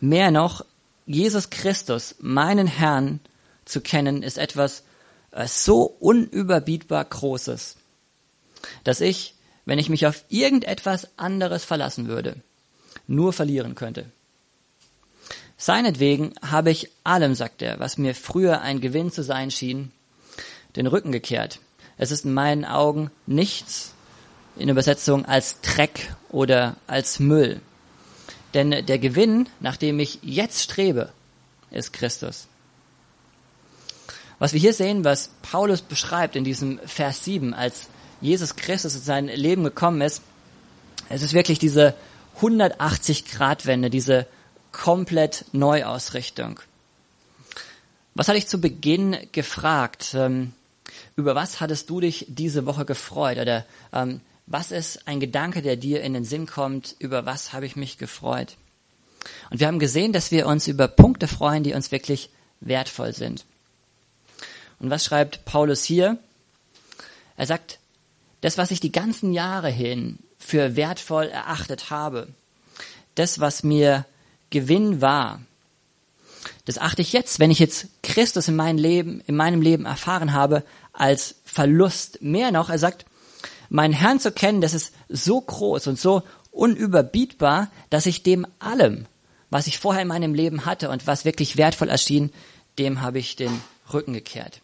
Mehr 0.00 0.30
noch, 0.30 0.64
Jesus 1.06 1.50
Christus, 1.50 2.16
meinen 2.20 2.66
Herrn, 2.66 3.20
zu 3.64 3.80
kennen, 3.80 4.22
ist 4.22 4.38
etwas 4.38 4.82
äh, 5.30 5.46
so 5.46 5.82
unüberbietbar 5.82 7.04
Großes, 7.04 7.76
dass 8.84 9.00
ich, 9.00 9.34
wenn 9.68 9.78
ich 9.78 9.90
mich 9.90 10.06
auf 10.06 10.24
irgendetwas 10.30 11.08
anderes 11.18 11.62
verlassen 11.62 12.08
würde, 12.08 12.36
nur 13.06 13.34
verlieren 13.34 13.74
könnte. 13.74 14.06
Seinetwegen 15.58 16.32
habe 16.40 16.70
ich 16.70 16.90
allem, 17.04 17.34
sagt 17.34 17.60
er, 17.60 17.78
was 17.78 17.98
mir 17.98 18.14
früher 18.14 18.62
ein 18.62 18.80
Gewinn 18.80 19.12
zu 19.12 19.22
sein 19.22 19.50
schien, 19.50 19.92
den 20.76 20.86
Rücken 20.86 21.12
gekehrt. 21.12 21.60
Es 21.98 22.10
ist 22.10 22.24
in 22.24 22.32
meinen 22.32 22.64
Augen 22.64 23.10
nichts 23.26 23.92
in 24.56 24.70
Übersetzung 24.70 25.26
als 25.26 25.60
Dreck 25.60 26.14
oder 26.30 26.76
als 26.86 27.18
Müll. 27.18 27.60
Denn 28.54 28.70
der 28.70 28.98
Gewinn, 28.98 29.50
nach 29.60 29.76
dem 29.76 30.00
ich 30.00 30.18
jetzt 30.22 30.62
strebe, 30.62 31.12
ist 31.70 31.92
Christus. 31.92 32.48
Was 34.38 34.54
wir 34.54 34.60
hier 34.60 34.72
sehen, 34.72 35.04
was 35.04 35.28
Paulus 35.42 35.82
beschreibt 35.82 36.36
in 36.36 36.44
diesem 36.44 36.78
Vers 36.86 37.24
7, 37.24 37.52
als 37.52 37.88
Jesus 38.20 38.56
Christus 38.56 38.94
in 38.94 39.02
sein 39.02 39.26
Leben 39.28 39.64
gekommen 39.64 40.00
ist, 40.00 40.22
es 41.08 41.22
ist 41.22 41.32
wirklich 41.32 41.58
diese 41.58 41.94
180-Grad-Wende, 42.40 43.90
diese 43.90 44.26
komplett 44.72 45.44
Neuausrichtung. 45.52 46.60
Was 48.14 48.28
hatte 48.28 48.38
ich 48.38 48.48
zu 48.48 48.60
Beginn 48.60 49.16
gefragt? 49.32 50.14
Ähm, 50.14 50.52
über 51.16 51.34
was 51.34 51.60
hattest 51.60 51.88
du 51.90 52.00
dich 52.00 52.26
diese 52.28 52.66
Woche 52.66 52.84
gefreut? 52.84 53.38
Oder 53.38 53.64
ähm, 53.92 54.20
was 54.46 54.72
ist 54.72 55.06
ein 55.06 55.20
Gedanke, 55.20 55.62
der 55.62 55.76
dir 55.76 56.02
in 56.02 56.14
den 56.14 56.24
Sinn 56.24 56.46
kommt? 56.46 56.96
Über 56.98 57.26
was 57.26 57.52
habe 57.52 57.66
ich 57.66 57.76
mich 57.76 57.98
gefreut? 57.98 58.56
Und 59.50 59.60
wir 59.60 59.66
haben 59.66 59.78
gesehen, 59.78 60.12
dass 60.12 60.30
wir 60.30 60.46
uns 60.46 60.66
über 60.68 60.88
Punkte 60.88 61.28
freuen, 61.28 61.62
die 61.62 61.74
uns 61.74 61.92
wirklich 61.92 62.30
wertvoll 62.60 63.12
sind. 63.12 63.44
Und 64.80 64.90
was 64.90 65.04
schreibt 65.04 65.44
Paulus 65.44 65.84
hier? 65.84 66.18
Er 67.36 67.46
sagt, 67.46 67.78
das, 68.40 68.58
was 68.58 68.70
ich 68.70 68.80
die 68.80 68.92
ganzen 68.92 69.32
Jahre 69.32 69.70
hin 69.70 70.18
für 70.38 70.76
wertvoll 70.76 71.26
erachtet 71.26 71.90
habe, 71.90 72.28
das, 73.14 73.40
was 73.40 73.62
mir 73.62 74.06
Gewinn 74.50 75.00
war, 75.00 75.40
das 76.64 76.78
achte 76.78 77.02
ich 77.02 77.12
jetzt, 77.12 77.40
wenn 77.40 77.50
ich 77.50 77.58
jetzt 77.58 77.88
Christus 78.02 78.48
in 78.48 78.56
meinem 78.56 78.78
Leben, 78.78 79.22
in 79.26 79.36
meinem 79.36 79.62
Leben 79.62 79.86
erfahren 79.86 80.32
habe, 80.32 80.64
als 80.92 81.36
Verlust. 81.44 82.22
Mehr 82.22 82.52
noch, 82.52 82.70
er 82.70 82.78
sagt, 82.78 83.06
meinen 83.70 83.94
Herrn 83.94 84.20
zu 84.20 84.32
kennen, 84.32 84.60
das 84.60 84.74
ist 84.74 84.92
so 85.08 85.40
groß 85.40 85.86
und 85.86 85.98
so 85.98 86.22
unüberbietbar, 86.50 87.70
dass 87.90 88.06
ich 88.06 88.22
dem 88.22 88.46
allem, 88.58 89.06
was 89.50 89.66
ich 89.66 89.78
vorher 89.78 90.02
in 90.02 90.08
meinem 90.08 90.34
Leben 90.34 90.66
hatte 90.66 90.90
und 90.90 91.06
was 91.06 91.24
wirklich 91.24 91.56
wertvoll 91.56 91.88
erschien, 91.88 92.32
dem 92.78 93.00
habe 93.00 93.18
ich 93.18 93.36
den 93.36 93.60
Rücken 93.92 94.12
gekehrt. 94.12 94.60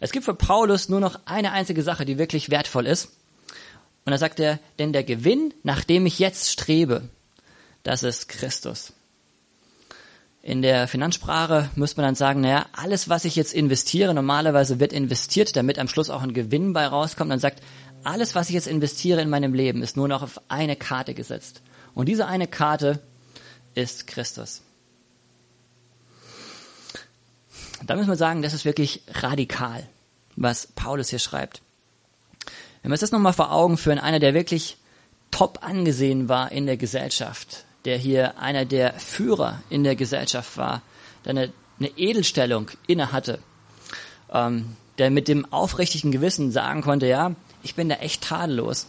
Es 0.00 0.12
gibt 0.12 0.24
für 0.24 0.34
Paulus 0.34 0.88
nur 0.88 1.00
noch 1.00 1.20
eine 1.26 1.52
einzige 1.52 1.82
Sache, 1.82 2.04
die 2.04 2.18
wirklich 2.18 2.50
wertvoll 2.50 2.86
ist. 2.86 3.10
Und 4.06 4.12
da 4.12 4.18
sagt 4.18 4.40
er, 4.40 4.58
denn 4.78 4.94
der 4.94 5.04
Gewinn, 5.04 5.52
nach 5.62 5.84
dem 5.84 6.06
ich 6.06 6.18
jetzt 6.18 6.50
strebe, 6.50 7.08
das 7.82 8.02
ist 8.02 8.28
Christus. 8.28 8.94
In 10.42 10.62
der 10.62 10.88
Finanzsprache 10.88 11.68
muss 11.76 11.98
man 11.98 12.06
dann 12.06 12.14
sagen, 12.14 12.40
naja, 12.40 12.64
alles, 12.72 13.10
was 13.10 13.26
ich 13.26 13.36
jetzt 13.36 13.52
investiere, 13.52 14.14
normalerweise 14.14 14.80
wird 14.80 14.94
investiert, 14.94 15.54
damit 15.54 15.78
am 15.78 15.86
Schluss 15.86 16.08
auch 16.08 16.22
ein 16.22 16.32
Gewinn 16.32 16.72
bei 16.72 16.86
rauskommt. 16.86 17.30
Dann 17.30 17.40
sagt, 17.40 17.62
alles, 18.02 18.34
was 18.34 18.48
ich 18.48 18.54
jetzt 18.54 18.66
investiere 18.66 19.20
in 19.20 19.28
meinem 19.28 19.52
Leben, 19.52 19.82
ist 19.82 19.98
nur 19.98 20.08
noch 20.08 20.22
auf 20.22 20.40
eine 20.48 20.76
Karte 20.76 21.12
gesetzt. 21.12 21.60
Und 21.94 22.08
diese 22.08 22.26
eine 22.26 22.46
Karte 22.46 23.00
ist 23.74 24.06
Christus. 24.06 24.62
Da 27.86 27.96
müssen 27.96 28.08
wir 28.08 28.16
sagen, 28.16 28.42
das 28.42 28.54
ist 28.54 28.64
wirklich 28.64 29.02
radikal, 29.08 29.86
was 30.36 30.66
Paulus 30.66 31.08
hier 31.08 31.18
schreibt. 31.18 31.62
Wenn 32.82 32.90
wir 32.90 32.94
uns 32.94 33.00
das 33.00 33.12
nochmal 33.12 33.32
vor 33.32 33.52
Augen 33.52 33.76
führen, 33.76 33.98
einer, 33.98 34.18
der 34.18 34.34
wirklich 34.34 34.76
top 35.30 35.60
angesehen 35.62 36.28
war 36.28 36.52
in 36.52 36.66
der 36.66 36.76
Gesellschaft, 36.76 37.64
der 37.84 37.96
hier 37.96 38.38
einer 38.38 38.64
der 38.64 38.94
Führer 38.94 39.62
in 39.70 39.84
der 39.84 39.96
Gesellschaft 39.96 40.56
war, 40.56 40.82
der 41.24 41.30
eine, 41.30 41.52
eine 41.78 41.88
Edelstellung 41.96 42.70
inne 42.86 43.12
hatte, 43.12 43.38
ähm, 44.32 44.76
der 44.98 45.10
mit 45.10 45.28
dem 45.28 45.50
aufrichtigen 45.52 46.10
Gewissen 46.10 46.50
sagen 46.50 46.82
konnte, 46.82 47.06
ja, 47.06 47.34
ich 47.62 47.74
bin 47.74 47.88
da 47.88 47.96
echt 47.96 48.22
tadellos. 48.22 48.86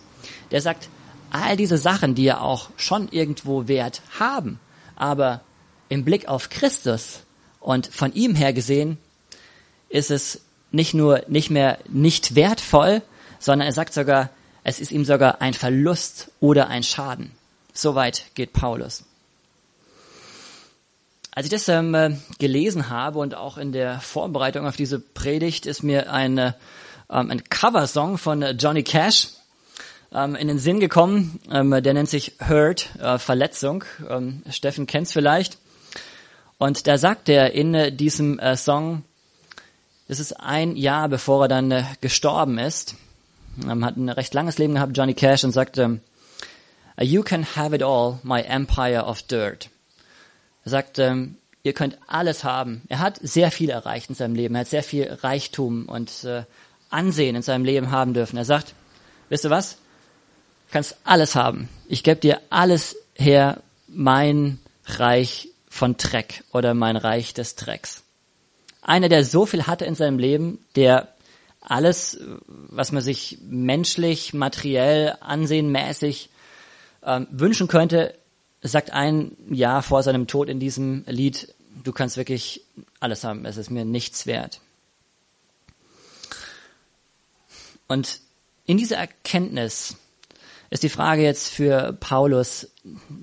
Der 0.51 0.61
sagt, 0.61 0.89
all 1.29 1.55
diese 1.55 1.77
Sachen, 1.77 2.15
die 2.15 2.23
ja 2.23 2.41
auch 2.41 2.69
schon 2.75 3.07
irgendwo 3.09 3.67
Wert 3.67 4.01
haben, 4.19 4.59
aber 4.95 5.41
im 5.89 6.03
Blick 6.03 6.27
auf 6.27 6.49
Christus 6.49 7.21
und 7.61 7.87
von 7.87 8.11
ihm 8.13 8.35
her 8.35 8.51
gesehen, 8.51 8.97
ist 9.87 10.11
es 10.11 10.41
nicht 10.71 10.93
nur 10.93 11.23
nicht 11.27 11.49
mehr 11.49 11.77
nicht 11.87 12.35
wertvoll, 12.35 13.01
sondern 13.39 13.67
er 13.67 13.73
sagt 13.73 13.93
sogar, 13.93 14.29
es 14.63 14.79
ist 14.79 14.91
ihm 14.91 15.05
sogar 15.05 15.41
ein 15.41 15.53
Verlust 15.53 16.31
oder 16.39 16.67
ein 16.67 16.83
Schaden. 16.83 17.31
Soweit 17.73 18.25
geht 18.35 18.53
Paulus. 18.53 19.03
Als 21.33 21.45
ich 21.45 21.51
das 21.51 21.69
ähm, 21.69 21.95
äh, 21.95 22.17
gelesen 22.39 22.89
habe 22.89 23.19
und 23.19 23.35
auch 23.35 23.57
in 23.57 23.71
der 23.71 24.01
Vorbereitung 24.01 24.67
auf 24.67 24.75
diese 24.75 24.99
Predigt 24.99 25.65
ist 25.65 25.81
mir 25.81 26.11
ein, 26.11 26.37
ähm, 26.37 26.53
ein 27.09 27.43
Coversong 27.49 28.17
von 28.17 28.41
Johnny 28.57 28.83
Cash 28.83 29.29
ähm, 30.13 30.35
in 30.35 30.49
den 30.49 30.59
Sinn 30.59 30.81
gekommen. 30.81 31.39
Ähm, 31.49 31.71
der 31.81 31.93
nennt 31.93 32.09
sich 32.09 32.33
Hurt, 32.45 32.89
äh, 32.99 33.17
Verletzung. 33.17 33.85
Ähm, 34.09 34.43
Steffen 34.49 34.87
kennt's 34.87 35.13
vielleicht. 35.13 35.57
Und 36.61 36.85
da 36.85 36.99
sagt 36.99 37.27
er 37.27 37.53
in 37.53 37.73
äh, 37.73 37.91
diesem 37.91 38.37
äh, 38.37 38.55
Song, 38.55 39.01
das 40.07 40.19
ist 40.19 40.33
ein 40.39 40.75
Jahr 40.75 41.09
bevor 41.09 41.45
er 41.45 41.47
dann 41.47 41.71
äh, 41.71 41.85
gestorben 42.01 42.59
ist, 42.59 42.93
hat 43.65 43.97
ein 43.97 44.09
recht 44.09 44.31
langes 44.35 44.59
Leben 44.59 44.75
gehabt, 44.75 44.95
Johnny 44.95 45.15
Cash, 45.15 45.43
und 45.43 45.53
sagt, 45.53 45.79
ähm, 45.79 46.01
You 46.99 47.23
can 47.23 47.47
have 47.55 47.73
it 47.73 47.81
all, 47.81 48.19
my 48.21 48.41
empire 48.41 49.05
of 49.05 49.23
dirt. 49.23 49.71
Er 50.63 50.69
sagt, 50.69 50.99
ähm, 50.99 51.37
ihr 51.63 51.73
könnt 51.73 51.97
alles 52.05 52.43
haben. 52.43 52.83
Er 52.89 52.99
hat 52.99 53.19
sehr 53.23 53.49
viel 53.49 53.71
erreicht 53.71 54.09
in 54.09 54.15
seinem 54.15 54.35
Leben. 54.35 54.53
Er 54.53 54.61
hat 54.61 54.67
sehr 54.67 54.83
viel 54.83 55.11
Reichtum 55.11 55.87
und 55.87 56.27
Ansehen 56.91 57.35
in 57.35 57.41
seinem 57.41 57.65
Leben 57.65 57.89
haben 57.89 58.13
dürfen. 58.13 58.37
Er 58.37 58.45
sagt, 58.45 58.75
wisst 59.29 59.45
ihr 59.45 59.49
was? 59.49 59.77
Du 60.67 60.73
kannst 60.73 60.97
alles 61.05 61.35
haben. 61.35 61.69
Ich 61.87 62.03
gebe 62.03 62.19
dir 62.19 62.39
alles 62.51 62.95
her, 63.15 63.63
mein 63.87 64.59
Reich 64.85 65.47
von 65.71 65.95
Dreck 65.95 66.43
oder 66.51 66.73
mein 66.73 66.97
Reich 66.97 67.33
des 67.33 67.55
Drecks. 67.55 68.03
Einer, 68.81 69.07
der 69.07 69.23
so 69.23 69.45
viel 69.45 69.67
hatte 69.67 69.85
in 69.85 69.95
seinem 69.95 70.19
Leben, 70.19 70.59
der 70.75 71.07
alles, 71.61 72.19
was 72.47 72.91
man 72.91 73.01
sich 73.01 73.37
menschlich, 73.41 74.33
materiell, 74.33 75.15
ansehenmäßig 75.21 76.29
ähm, 77.03 77.25
wünschen 77.31 77.69
könnte, 77.69 78.13
sagt 78.61 78.91
ein 78.91 79.31
Jahr 79.49 79.81
vor 79.81 80.03
seinem 80.03 80.27
Tod 80.27 80.49
in 80.49 80.59
diesem 80.59 81.05
Lied, 81.07 81.53
du 81.83 81.93
kannst 81.93 82.17
wirklich 82.17 82.65
alles 82.99 83.23
haben, 83.23 83.45
es 83.45 83.55
ist 83.55 83.71
mir 83.71 83.85
nichts 83.85 84.25
wert. 84.25 84.59
Und 87.87 88.19
in 88.65 88.77
dieser 88.77 88.97
Erkenntnis 88.97 89.95
ist 90.69 90.83
die 90.83 90.89
Frage 90.89 91.23
jetzt 91.23 91.47
für 91.47 91.93
Paulus, 91.93 92.67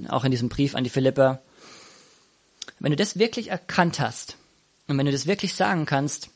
auch 0.08 0.24
in 0.24 0.30
diesem 0.30 0.48
Brief 0.48 0.74
an 0.74 0.84
die 0.84 0.90
Philipper, 0.90 1.42
wenn 2.80 2.90
du 2.90 2.96
das 2.96 3.18
wirklich 3.18 3.48
erkannt 3.48 4.00
hast 4.00 4.36
und 4.86 4.98
wenn 4.98 5.06
du 5.06 5.12
das 5.12 5.26
wirklich 5.26 5.54
sagen 5.54 5.86
kannst, 5.86 6.30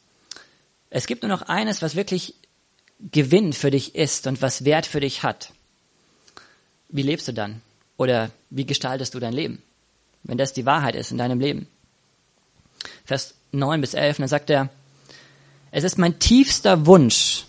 es 0.91 1.07
gibt 1.07 1.23
nur 1.23 1.31
noch 1.31 1.43
eines, 1.43 1.83
was 1.83 1.97
wirklich 1.97 2.35
Gewinn 3.11 3.53
für 3.53 3.71
dich 3.71 3.95
ist 3.95 4.27
und 4.27 4.43
was 4.43 4.65
Wert 4.65 4.87
für 4.87 5.01
dich 5.01 5.23
hat, 5.23 5.53
wie 6.89 7.03
lebst 7.03 7.27
du 7.29 7.33
dann? 7.33 7.63
Oder 7.97 8.31
wie 8.51 8.67
gestaltest 8.67 9.15
du 9.15 9.21
dein 9.21 9.33
Leben? 9.33 9.63
Wenn 10.23 10.39
das 10.39 10.53
die 10.53 10.67
Wahrheit 10.67 10.95
ist 10.95 11.11
in 11.11 11.19
deinem 11.19 11.41
Leben. 11.41 11.67
Vers 13.05 13.35
9 13.53 13.81
bis 13.81 13.95
11, 13.95 14.19
dann 14.19 14.29
sagt 14.29 14.51
er, 14.51 14.69
es 15.71 15.85
ist 15.85 15.99
mein 15.99 16.19
tiefster 16.19 16.87
Wunsch, 16.87 17.47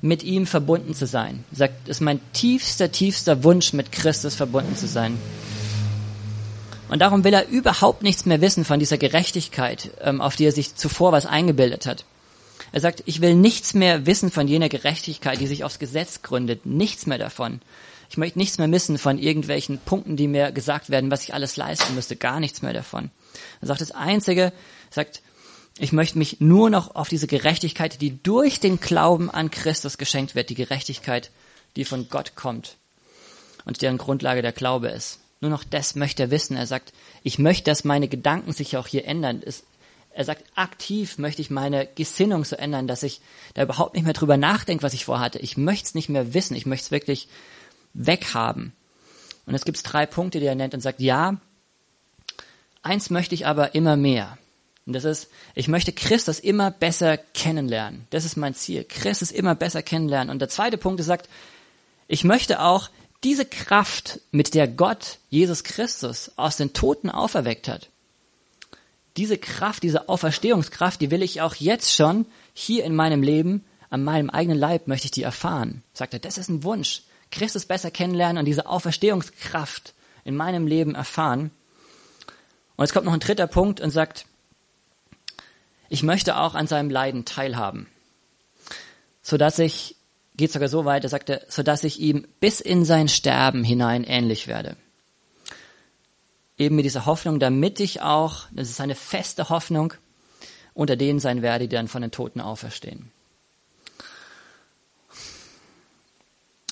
mit 0.00 0.22
ihm 0.22 0.46
verbunden 0.46 0.94
zu 0.94 1.06
sein. 1.06 1.44
Er 1.50 1.56
sagt, 1.56 1.88
es 1.88 1.96
ist 1.96 2.00
mein 2.00 2.20
tiefster, 2.32 2.92
tiefster 2.92 3.42
Wunsch, 3.42 3.72
mit 3.72 3.90
Christus 3.90 4.36
verbunden 4.36 4.76
zu 4.76 4.86
sein. 4.86 5.18
Und 6.88 7.00
darum 7.00 7.24
will 7.24 7.34
er 7.34 7.48
überhaupt 7.48 8.02
nichts 8.02 8.24
mehr 8.24 8.40
wissen 8.40 8.64
von 8.64 8.80
dieser 8.80 8.98
Gerechtigkeit, 8.98 9.90
ähm, 10.00 10.20
auf 10.20 10.36
die 10.36 10.44
er 10.44 10.52
sich 10.52 10.74
zuvor 10.74 11.12
was 11.12 11.26
eingebildet 11.26 11.86
hat. 11.86 12.04
Er 12.72 12.80
sagt, 12.80 13.02
ich 13.06 13.20
will 13.20 13.34
nichts 13.34 13.74
mehr 13.74 14.06
wissen 14.06 14.30
von 14.30 14.48
jener 14.48 14.68
Gerechtigkeit, 14.68 15.40
die 15.40 15.46
sich 15.46 15.64
aufs 15.64 15.78
Gesetz 15.78 16.22
gründet. 16.22 16.66
Nichts 16.66 17.06
mehr 17.06 17.18
davon. 17.18 17.60
Ich 18.10 18.16
möchte 18.16 18.38
nichts 18.38 18.58
mehr 18.58 18.70
wissen 18.70 18.98
von 18.98 19.18
irgendwelchen 19.18 19.78
Punkten, 19.78 20.16
die 20.16 20.28
mir 20.28 20.50
gesagt 20.52 20.90
werden, 20.90 21.10
was 21.10 21.22
ich 21.22 21.34
alles 21.34 21.56
leisten 21.56 21.94
müsste. 21.94 22.16
Gar 22.16 22.40
nichts 22.40 22.62
mehr 22.62 22.72
davon. 22.72 23.10
Er 23.60 23.68
sagt, 23.68 23.80
das 23.80 23.90
Einzige, 23.90 24.44
er 24.44 24.52
sagt, 24.90 25.22
ich 25.78 25.92
möchte 25.92 26.18
mich 26.18 26.40
nur 26.40 26.70
noch 26.70 26.94
auf 26.94 27.08
diese 27.08 27.26
Gerechtigkeit, 27.26 28.00
die 28.00 28.22
durch 28.22 28.60
den 28.60 28.80
Glauben 28.80 29.30
an 29.30 29.50
Christus 29.50 29.98
geschenkt 29.98 30.34
wird, 30.34 30.50
die 30.50 30.54
Gerechtigkeit, 30.54 31.30
die 31.76 31.84
von 31.84 32.08
Gott 32.08 32.34
kommt 32.34 32.76
und 33.64 33.82
deren 33.82 33.98
Grundlage 33.98 34.42
der 34.42 34.52
Glaube 34.52 34.88
ist. 34.88 35.20
Nur 35.40 35.50
noch 35.50 35.64
das 35.64 35.94
möchte 35.94 36.24
er 36.24 36.30
wissen. 36.30 36.56
Er 36.56 36.66
sagt, 36.66 36.92
ich 37.22 37.38
möchte, 37.38 37.70
dass 37.70 37.84
meine 37.84 38.08
Gedanken 38.08 38.52
sich 38.52 38.76
auch 38.76 38.86
hier 38.86 39.06
ändern. 39.06 39.42
Er 40.10 40.24
sagt, 40.24 40.44
aktiv 40.56 41.18
möchte 41.18 41.42
ich 41.42 41.50
meine 41.50 41.86
Gesinnung 41.94 42.44
so 42.44 42.56
ändern, 42.56 42.88
dass 42.88 43.04
ich 43.04 43.20
da 43.54 43.62
überhaupt 43.62 43.94
nicht 43.94 44.04
mehr 44.04 44.14
drüber 44.14 44.36
nachdenke, 44.36 44.82
was 44.82 44.94
ich 44.94 45.04
vorhatte. 45.04 45.38
Ich 45.38 45.56
möchte 45.56 45.86
es 45.86 45.94
nicht 45.94 46.08
mehr 46.08 46.34
wissen. 46.34 46.56
Ich 46.56 46.66
möchte 46.66 46.86
es 46.86 46.90
wirklich 46.90 47.28
weghaben. 47.94 48.72
Und 49.46 49.54
es 49.54 49.64
gibt 49.64 49.80
drei 49.84 50.06
Punkte, 50.06 50.40
die 50.40 50.46
er 50.46 50.54
nennt 50.54 50.74
und 50.74 50.80
sagt, 50.80 51.00
ja, 51.00 51.40
eins 52.82 53.10
möchte 53.10 53.34
ich 53.34 53.46
aber 53.46 53.74
immer 53.74 53.96
mehr. 53.96 54.38
Und 54.86 54.94
das 54.94 55.04
ist, 55.04 55.28
ich 55.54 55.68
möchte 55.68 55.92
Christus 55.92 56.38
immer 56.38 56.70
besser 56.70 57.18
kennenlernen. 57.18 58.06
Das 58.10 58.24
ist 58.24 58.36
mein 58.36 58.54
Ziel. 58.54 58.84
Christus 58.84 59.30
immer 59.30 59.54
besser 59.54 59.82
kennenlernen. 59.82 60.30
Und 60.30 60.38
der 60.40 60.48
zweite 60.48 60.78
Punkt 60.78 60.98
ist, 60.98 61.06
sagt, 61.06 61.28
ich 62.08 62.24
möchte 62.24 62.60
auch 62.60 62.88
diese 63.24 63.44
Kraft, 63.44 64.20
mit 64.30 64.54
der 64.54 64.68
Gott 64.68 65.18
Jesus 65.28 65.64
Christus 65.64 66.32
aus 66.36 66.56
den 66.56 66.72
Toten 66.72 67.10
auferweckt 67.10 67.68
hat, 67.68 67.88
diese 69.16 69.38
Kraft, 69.38 69.82
diese 69.82 70.08
Auferstehungskraft, 70.08 71.00
die 71.00 71.10
will 71.10 71.22
ich 71.22 71.40
auch 71.40 71.56
jetzt 71.56 71.92
schon 71.92 72.26
hier 72.54 72.84
in 72.84 72.94
meinem 72.94 73.22
Leben, 73.22 73.64
an 73.90 74.04
meinem 74.04 74.30
eigenen 74.30 74.58
Leib 74.58 74.86
möchte 74.86 75.06
ich 75.06 75.10
die 75.10 75.22
erfahren. 75.22 75.82
Sagt 75.92 76.12
er, 76.12 76.20
das 76.20 76.38
ist 76.38 76.48
ein 76.48 76.62
Wunsch. 76.62 77.02
Christus 77.30 77.66
besser 77.66 77.90
kennenlernen 77.90 78.38
und 78.38 78.44
diese 78.44 78.66
Auferstehungskraft 78.66 79.94
in 80.24 80.36
meinem 80.36 80.66
Leben 80.66 80.94
erfahren. 80.94 81.50
Und 82.76 82.84
es 82.84 82.92
kommt 82.92 83.06
noch 83.06 83.12
ein 83.12 83.20
dritter 83.20 83.46
Punkt 83.46 83.80
und 83.80 83.90
sagt, 83.90 84.26
ich 85.88 86.02
möchte 86.02 86.36
auch 86.36 86.54
an 86.54 86.66
seinem 86.66 86.90
Leiden 86.90 87.24
teilhaben, 87.24 87.88
sodass 89.22 89.58
ich, 89.58 89.96
geht 90.38 90.52
sogar 90.52 90.68
so 90.68 90.86
weit, 90.86 91.02
er 91.04 91.10
sagte, 91.10 91.44
sodass 91.48 91.84
ich 91.84 92.00
ihm 92.00 92.26
bis 92.40 92.60
in 92.60 92.84
sein 92.84 93.08
Sterben 93.08 93.64
hinein 93.64 94.04
ähnlich 94.04 94.46
werde. 94.46 94.76
Eben 96.56 96.76
mit 96.76 96.84
dieser 96.84 97.06
Hoffnung, 97.06 97.38
damit 97.40 97.80
ich 97.80 98.00
auch, 98.00 98.46
das 98.52 98.70
ist 98.70 98.80
eine 98.80 98.94
feste 98.94 99.48
Hoffnung, 99.50 99.94
unter 100.74 100.96
denen 100.96 101.18
sein 101.18 101.42
werde, 101.42 101.66
die 101.66 101.74
dann 101.74 101.88
von 101.88 102.02
den 102.02 102.12
Toten 102.12 102.40
auferstehen. 102.40 103.10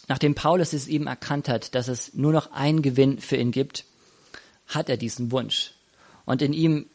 Nachdem 0.08 0.36
Paulus 0.36 0.72
es 0.72 0.86
eben 0.86 1.08
erkannt 1.08 1.48
hat, 1.48 1.74
dass 1.74 1.88
es 1.88 2.14
nur 2.14 2.32
noch 2.32 2.52
einen 2.52 2.82
Gewinn 2.82 3.18
für 3.18 3.36
ihn 3.36 3.50
gibt, 3.50 3.84
hat 4.68 4.88
er 4.88 4.96
diesen 4.96 5.32
Wunsch. 5.32 5.72
Und 6.24 6.40
in 6.40 6.52
ihm 6.52 6.86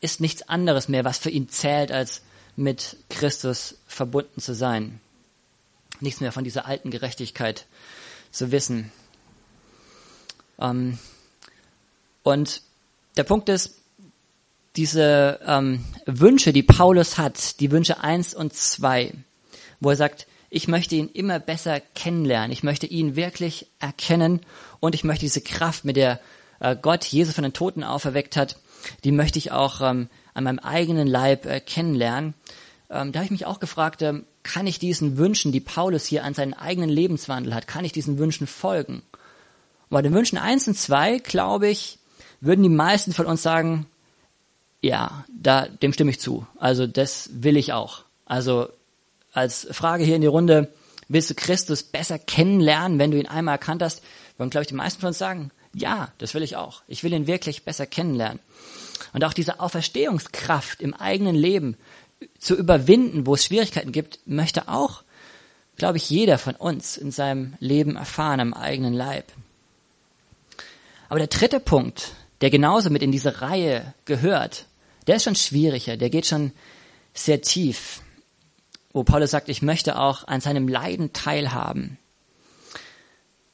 ist 0.00 0.20
nichts 0.20 0.48
anderes 0.48 0.88
mehr, 0.88 1.04
was 1.04 1.18
für 1.18 1.30
ihn 1.30 1.48
zählt, 1.48 1.90
als 1.90 2.22
mit 2.54 2.96
Christus 3.08 3.76
verbunden 3.88 4.40
zu 4.40 4.54
sein. 4.54 5.00
Nichts 6.02 6.20
mehr 6.20 6.32
von 6.32 6.44
dieser 6.44 6.66
alten 6.66 6.90
Gerechtigkeit 6.90 7.66
zu 8.30 8.52
wissen. 8.52 8.90
Ähm, 10.60 10.98
und 12.22 12.62
der 13.16 13.24
Punkt 13.24 13.48
ist, 13.48 13.78
diese 14.76 15.40
ähm, 15.46 15.84
Wünsche, 16.06 16.52
die 16.52 16.62
Paulus 16.62 17.18
hat, 17.18 17.60
die 17.60 17.70
Wünsche 17.70 18.00
eins 18.00 18.34
und 18.34 18.54
zwei, 18.54 19.12
wo 19.80 19.90
er 19.90 19.96
sagt, 19.96 20.26
ich 20.48 20.68
möchte 20.68 20.94
ihn 20.96 21.08
immer 21.08 21.40
besser 21.40 21.80
kennenlernen, 21.80 22.52
ich 22.52 22.62
möchte 22.62 22.86
ihn 22.86 23.16
wirklich 23.16 23.66
erkennen 23.80 24.40
und 24.80 24.94
ich 24.94 25.04
möchte 25.04 25.24
diese 25.24 25.40
Kraft, 25.40 25.84
mit 25.84 25.96
der 25.96 26.20
äh, 26.60 26.76
Gott 26.80 27.04
Jesus 27.04 27.34
von 27.34 27.42
den 27.42 27.52
Toten 27.52 27.84
auferweckt 27.84 28.36
hat, 28.36 28.56
die 29.04 29.12
möchte 29.12 29.38
ich 29.38 29.52
auch 29.52 29.80
ähm, 29.80 30.08
an 30.34 30.44
meinem 30.44 30.58
eigenen 30.58 31.06
Leib 31.06 31.46
äh, 31.46 31.60
kennenlernen. 31.60 32.34
Ähm, 32.90 33.12
da 33.12 33.18
habe 33.18 33.24
ich 33.26 33.30
mich 33.30 33.46
auch 33.46 33.60
gefragt, 33.60 34.02
ähm, 34.02 34.24
kann 34.42 34.66
ich 34.66 34.78
diesen 34.78 35.18
Wünschen, 35.18 35.52
die 35.52 35.60
Paulus 35.60 36.04
hier 36.04 36.24
an 36.24 36.34
seinen 36.34 36.54
eigenen 36.54 36.90
Lebenswandel 36.90 37.54
hat, 37.54 37.66
kann 37.66 37.84
ich 37.84 37.92
diesen 37.92 38.18
Wünschen 38.18 38.46
folgen? 38.46 39.02
Und 39.88 39.90
bei 39.90 40.02
den 40.02 40.14
Wünschen 40.14 40.38
eins 40.38 40.66
und 40.66 40.76
zwei, 40.76 41.18
glaube 41.18 41.68
ich, 41.68 41.98
würden 42.40 42.62
die 42.62 42.68
meisten 42.68 43.12
von 43.12 43.26
uns 43.26 43.42
sagen, 43.42 43.86
ja, 44.80 45.24
da, 45.32 45.66
dem 45.68 45.92
stimme 45.92 46.10
ich 46.10 46.20
zu. 46.20 46.46
Also 46.58 46.86
das 46.86 47.30
will 47.32 47.56
ich 47.56 47.72
auch. 47.72 48.02
Also 48.26 48.68
als 49.32 49.66
Frage 49.70 50.04
hier 50.04 50.16
in 50.16 50.22
die 50.22 50.26
Runde, 50.26 50.72
willst 51.08 51.30
du 51.30 51.34
Christus 51.34 51.84
besser 51.84 52.18
kennenlernen, 52.18 52.98
wenn 52.98 53.12
du 53.12 53.18
ihn 53.18 53.28
einmal 53.28 53.54
erkannt 53.54 53.82
hast? 53.82 54.02
Würden, 54.36 54.50
glaube 54.50 54.62
ich, 54.62 54.68
die 54.68 54.74
meisten 54.74 55.00
von 55.00 55.08
uns 55.08 55.18
sagen, 55.18 55.50
ja, 55.74 56.12
das 56.18 56.34
will 56.34 56.42
ich 56.42 56.56
auch. 56.56 56.82
Ich 56.88 57.04
will 57.04 57.12
ihn 57.12 57.26
wirklich 57.26 57.64
besser 57.64 57.86
kennenlernen. 57.86 58.40
Und 59.12 59.24
auch 59.24 59.32
diese 59.32 59.60
Auferstehungskraft 59.60 60.80
im 60.80 60.94
eigenen 60.94 61.36
Leben 61.36 61.76
zu 62.38 62.56
überwinden, 62.56 63.26
wo 63.26 63.34
es 63.34 63.44
Schwierigkeiten 63.44 63.92
gibt, 63.92 64.20
möchte 64.26 64.68
auch, 64.68 65.02
glaube 65.76 65.96
ich, 65.96 66.08
jeder 66.10 66.38
von 66.38 66.54
uns 66.54 66.96
in 66.96 67.10
seinem 67.10 67.54
Leben 67.60 67.96
erfahren, 67.96 68.40
am 68.40 68.54
eigenen 68.54 68.94
Leib. 68.94 69.26
Aber 71.08 71.18
der 71.18 71.28
dritte 71.28 71.60
Punkt, 71.60 72.12
der 72.40 72.50
genauso 72.50 72.90
mit 72.90 73.02
in 73.02 73.12
diese 73.12 73.42
Reihe 73.42 73.94
gehört, 74.04 74.66
der 75.06 75.16
ist 75.16 75.24
schon 75.24 75.36
schwieriger, 75.36 75.96
der 75.96 76.10
geht 76.10 76.26
schon 76.26 76.52
sehr 77.14 77.42
tief, 77.42 78.00
wo 78.92 79.04
Paulus 79.04 79.30
sagt, 79.30 79.48
ich 79.48 79.62
möchte 79.62 79.98
auch 79.98 80.26
an 80.26 80.40
seinem 80.40 80.68
Leiden 80.68 81.12
teilhaben. 81.12 81.98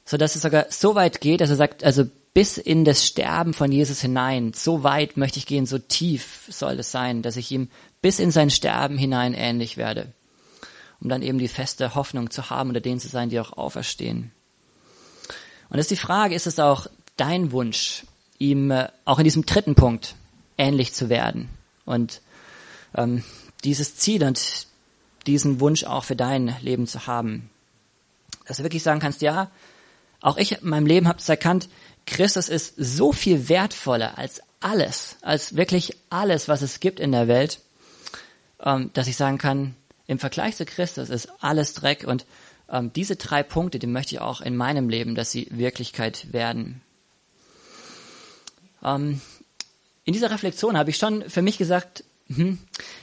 So 0.04 0.16
dass 0.16 0.37
es 0.37 0.42
sogar 0.42 0.66
so 0.70 0.94
weit 0.94 1.20
geht, 1.20 1.40
dass 1.40 1.50
er 1.50 1.57
sagt, 1.57 1.85
also 1.85 2.07
bis 2.38 2.57
in 2.57 2.85
das 2.85 3.04
Sterben 3.04 3.52
von 3.52 3.72
Jesus 3.72 4.00
hinein. 4.00 4.52
So 4.54 4.85
weit 4.85 5.16
möchte 5.16 5.38
ich 5.38 5.46
gehen, 5.46 5.66
so 5.66 5.78
tief 5.78 6.46
soll 6.48 6.78
es 6.78 6.92
sein, 6.92 7.22
dass 7.22 7.37
ich 7.37 7.50
ihm 7.50 7.68
bis 8.02 8.18
in 8.18 8.30
sein 8.30 8.50
Sterben 8.50 8.96
hinein 8.96 9.34
ähnlich 9.34 9.76
werde. 9.76 10.12
Um 11.00 11.08
dann 11.08 11.22
eben 11.22 11.38
die 11.38 11.48
feste 11.48 11.94
Hoffnung 11.94 12.30
zu 12.30 12.50
haben, 12.50 12.70
unter 12.70 12.80
denen 12.80 13.00
zu 13.00 13.08
sein, 13.08 13.28
die 13.28 13.38
auch 13.38 13.52
auferstehen. 13.52 14.32
Und 15.70 15.76
das 15.76 15.87
ist 15.87 15.90
die 15.90 15.96
Frage, 15.96 16.34
ist 16.34 16.46
es 16.46 16.58
auch 16.58 16.87
dein 17.16 17.52
Wunsch, 17.52 18.04
ihm 18.38 18.70
äh, 18.70 18.88
auch 19.04 19.18
in 19.18 19.24
diesem 19.24 19.44
dritten 19.44 19.74
Punkt 19.74 20.14
ähnlich 20.56 20.92
zu 20.92 21.08
werden 21.08 21.48
und 21.84 22.20
ähm, 22.94 23.22
dieses 23.64 23.96
Ziel 23.96 24.24
und 24.24 24.66
diesen 25.26 25.61
Wunsch 25.61 25.84
auch 25.84 26.04
für 26.04 26.16
dein 26.16 26.56
Leben 26.62 26.87
zu 26.87 27.06
haben. 27.06 27.50
Dass 28.46 28.58
du 28.58 28.62
wirklich 28.62 28.82
sagen 28.82 29.00
kannst, 29.00 29.20
ja, 29.20 29.50
auch 30.20 30.37
ich 30.37 30.62
in 30.62 30.68
meinem 30.68 30.87
Leben 30.87 31.08
habe 31.08 31.18
es 31.18 31.28
erkannt, 31.28 31.68
Christus 32.06 32.48
ist 32.48 32.74
so 32.76 33.12
viel 33.12 33.48
wertvoller 33.48 34.16
als 34.16 34.40
alles, 34.61 35.16
als 35.20 35.56
wirklich 35.56 35.96
alles, 36.11 36.48
was 36.48 36.62
es 36.62 36.80
gibt 36.80 36.98
in 36.98 37.12
der 37.12 37.28
Welt, 37.28 37.61
ähm, 38.64 38.90
dass 38.92 39.09
ich 39.09 39.16
sagen 39.16 39.38
kann, 39.38 39.75
im 40.07 40.18
Vergleich 40.18 40.57
zu 40.57 40.64
Christus 40.64 41.11
ist 41.11 41.29
alles 41.40 41.75
Dreck 41.75 42.05
und 42.07 42.25
ähm, 42.71 42.92
diese 42.92 43.16
drei 43.16 43.42
Punkte, 43.42 43.79
die 43.79 43.87
möchte 43.87 44.14
ich 44.14 44.21
auch 44.21 44.40
in 44.40 44.57
meinem 44.57 44.88
Leben, 44.88 45.14
dass 45.14 45.31
sie 45.31 45.49
Wirklichkeit 45.51 46.33
werden. 46.33 46.83
Ähm, 48.85 49.21
in 50.05 50.12
dieser 50.12 50.31
Reflexion 50.31 50.77
habe 50.77 50.90
ich 50.90 50.97
schon 50.97 51.29
für 51.29 51.42
mich 51.42 51.59
gesagt, 51.59 52.05
hm, 52.29 52.59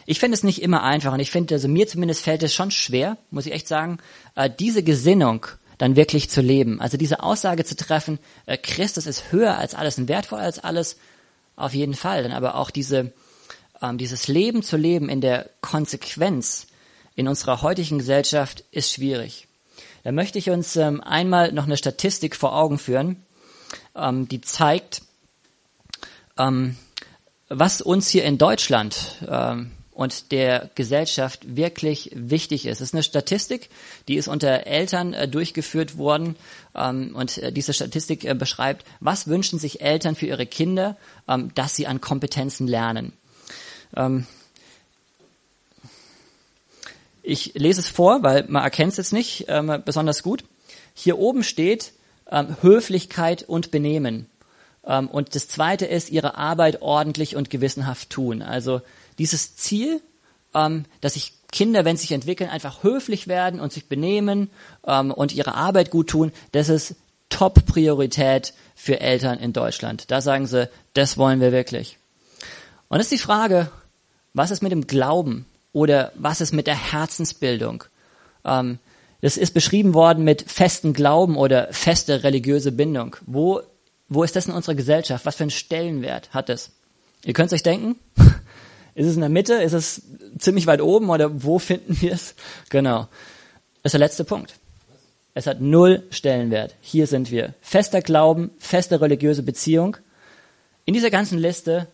ich 0.06 0.20
finde 0.20 0.36
es 0.36 0.44
nicht 0.44 0.62
immer 0.62 0.84
einfach 0.84 1.14
und 1.14 1.20
ich 1.20 1.32
finde, 1.32 1.56
also 1.56 1.68
mir 1.68 1.88
zumindest 1.88 2.22
fällt 2.22 2.44
es 2.44 2.54
schon 2.54 2.72
schwer, 2.72 3.18
muss 3.32 3.46
ich 3.46 3.54
echt 3.54 3.68
sagen, 3.68 3.98
äh, 4.36 4.50
diese 4.50 4.84
Gesinnung 4.84 5.46
dann 5.78 5.96
wirklich 5.96 6.30
zu 6.30 6.42
leben. 6.42 6.80
Also 6.80 6.98
diese 6.98 7.22
Aussage 7.22 7.66
zu 7.66 7.76
treffen, 7.76 8.20
äh, 8.46 8.58
Christus 8.58 9.08
ist 9.08 9.32
höher 9.32 9.58
als 9.58 9.76
alles 9.76 9.98
und 9.98 10.08
wertvoller 10.08 10.44
als 10.44 10.60
alles, 10.60 10.98
auf 11.56 11.74
jeden 11.74 11.96
Fall. 11.96 12.24
Dann 12.24 12.32
aber 12.32 12.56
auch 12.56 12.70
diese, 12.70 13.14
ähm, 13.86 13.98
dieses 13.98 14.28
Leben 14.28 14.64
zu 14.64 14.78
leben 14.78 15.10
in 15.10 15.22
der 15.22 15.50
Konsequenz 15.62 16.68
in 17.16 17.28
unserer 17.28 17.62
heutigen 17.62 18.00
Gesellschaft 18.00 18.64
ist 18.72 18.92
schwierig. 18.92 19.48
Da 20.04 20.12
möchte 20.12 20.38
ich 20.38 20.50
uns 20.50 20.76
ähm, 20.76 21.02
einmal 21.02 21.52
noch 21.52 21.66
eine 21.66 21.78
Statistik 21.78 22.36
vor 22.36 22.56
Augen 22.56 22.78
führen, 22.78 23.24
ähm, 23.96 24.28
die 24.28 24.42
zeigt, 24.42 25.02
ähm, 26.38 26.76
was 27.50 27.82
uns 27.82 28.10
hier 28.10 28.24
in 28.26 28.38
Deutschland 28.38 29.16
ähm, 29.28 29.72
und 29.92 30.32
der 30.34 30.70
Gesellschaft 30.76 31.56
wirklich 31.56 32.12
wichtig 32.14 32.66
ist. 32.66 32.82
Es 32.82 32.90
ist 32.90 32.94
eine 32.94 33.04
Statistik, 33.04 33.70
die 34.10 34.16
ist 34.16 34.28
unter 34.28 34.68
Eltern 34.68 35.14
äh, 35.14 35.28
durchgeführt 35.28 35.98
worden 35.98 36.36
ähm, 36.76 37.16
und 37.16 37.38
äh, 37.38 37.52
diese 37.52 37.74
Statistik 37.74 38.26
äh, 38.26 38.36
beschreibt, 38.36 38.86
was 39.00 39.28
wünschen 39.28 39.58
sich 39.58 39.82
Eltern 39.82 40.16
für 40.16 40.28
ihre 40.28 40.46
Kinder, 40.46 40.98
ähm, 41.28 41.52
dass 41.56 41.76
sie 41.76 41.88
an 41.88 42.02
Kompetenzen 42.02 42.68
lernen. 42.68 43.14
Ähm, 43.96 44.26
ich 47.24 47.54
lese 47.56 47.80
es 47.80 47.88
vor, 47.88 48.24
weil 48.24 48.46
man 48.48 48.64
erkennt 48.64 48.92
es 48.92 48.98
jetzt 48.98 49.14
nicht 49.14 49.46
ähm, 49.48 49.82
besonders 49.84 50.22
gut. 50.22 50.44
Hier 50.94 51.18
oben 51.18 51.44
steht 51.44 51.94
ähm, 52.32 52.56
Höflichkeit 52.62 53.44
und 53.44 53.72
Benehmen. 53.72 54.28
Ähm, 54.86 55.08
und 55.08 55.36
das 55.36 55.48
Zweite 55.48 55.86
ist, 55.86 56.10
ihre 56.10 56.38
Arbeit 56.38 56.82
ordentlich 56.82 57.36
und 57.36 57.50
gewissenhaft 57.50 58.10
tun. 58.10 58.42
Also 58.42 58.82
dieses 59.18 59.56
Ziel, 59.56 60.02
ähm, 60.54 60.86
dass 61.02 61.14
sich 61.14 61.34
Kinder, 61.52 61.86
wenn 61.86 61.98
sie 61.98 62.02
sich 62.02 62.12
entwickeln, 62.12 62.50
einfach 62.50 62.84
höflich 62.84 63.28
werden 63.28 63.60
und 63.60 63.74
sich 63.74 63.88
benehmen 63.88 64.50
ähm, 64.86 65.12
und 65.12 65.34
ihre 65.34 65.56
Arbeit 65.56 65.90
gut 65.90 66.10
tun, 66.10 66.32
das 66.52 66.70
ist 66.70 66.96
Top-Priorität 67.30 68.54
für 68.76 69.00
Eltern 69.00 69.40
in 69.40 69.54
Deutschland. 69.54 70.12
Da 70.12 70.22
sagen 70.22 70.48
sie, 70.48 70.70
das 70.94 71.18
wollen 71.18 71.40
wir 71.40 71.52
wirklich. 71.52 71.98
Und 72.88 73.00
das 73.00 73.08
ist 73.08 73.20
die 73.20 73.26
Frage, 73.26 73.72
was 74.36 74.52
ist 74.52 74.62
mit 74.62 74.72
dem 74.72 74.86
Glauben 74.86 75.46
oder 75.72 76.12
was 76.16 76.42
ist 76.42 76.54
mit 76.54 76.68
der 76.68 76.92
Herzensbildung? 76.92 77.86
Ähm, 78.44 78.80
das 79.22 79.38
ist 79.38 79.54
beschrieben 79.54 79.94
worden 79.94 80.24
mit 80.24 80.44
festen 80.44 80.94
Glauben 80.94 81.38
oder 81.38 81.70
feste 81.72 82.24
religiöse 82.24 82.72
Bindung. 82.72 83.16
Wo, 83.26 83.62
wo 84.10 84.24
ist 84.24 84.36
das 84.36 84.48
in 84.48 84.54
unserer 84.54 84.76
Gesellschaft? 84.76 85.26
Was 85.26 85.38
für 85.38 85.46
einen 85.46 85.52
Stellenwert 85.52 86.34
hat 86.34 86.50
es? 86.50 86.72
Ihr 87.24 87.34
könnt 87.34 87.52
euch 87.52 87.64
denken. 87.64 87.96
Ist 88.94 89.08
es 89.08 89.16
in 89.16 89.22
der 89.22 89.30
Mitte? 89.30 89.56
Ist 89.56 89.74
es 89.74 90.04
ziemlich 90.38 90.68
weit 90.68 90.80
oben 90.80 91.10
oder 91.10 91.44
wo 91.44 91.60
finden 91.60 92.00
wir 92.00 92.14
es? 92.14 92.34
Genau. 92.70 93.10
Das 93.84 93.90
ist 93.90 93.94
der 93.94 94.00
letzte 94.00 94.24
Punkt. 94.24 94.56
Es 95.34 95.48
hat 95.48 95.60
null 95.60 96.04
Stellenwert. 96.12 96.76
Hier 96.80 97.08
sind 97.08 97.30
wir. 97.30 97.56
Fester 97.60 98.02
Glauben, 98.02 98.52
feste 98.58 99.02
religiöse 99.02 99.44
Beziehung. 99.44 99.98
In 100.86 100.94
dieser 100.94 101.10
ganzen 101.10 101.40
Liste 101.40 101.88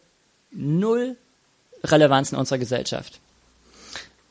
null 0.52 1.18
Relevanz 1.84 2.32
in 2.32 2.38
unserer 2.38 2.60
Gesellschaft. 2.60 3.20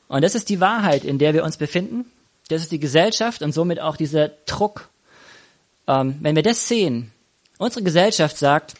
Und 0.08 0.22
das 0.22 0.34
ist 0.34 0.48
die 0.48 0.60
Wahrheit, 0.60 1.04
in 1.04 1.18
der 1.18 1.34
wir 1.34 1.44
uns 1.44 1.56
befinden. 1.56 2.10
Das 2.48 2.62
ist 2.62 2.72
die 2.72 2.80
Gesellschaft 2.80 3.42
und 3.42 3.52
somit 3.52 3.80
auch 3.80 3.96
dieser 3.96 4.28
Druck. 4.46 4.88
Ähm, 5.86 6.16
wenn 6.20 6.36
wir 6.36 6.42
das 6.42 6.66
sehen, 6.66 7.12
unsere 7.58 7.84
Gesellschaft 7.84 8.36
sagt, 8.36 8.74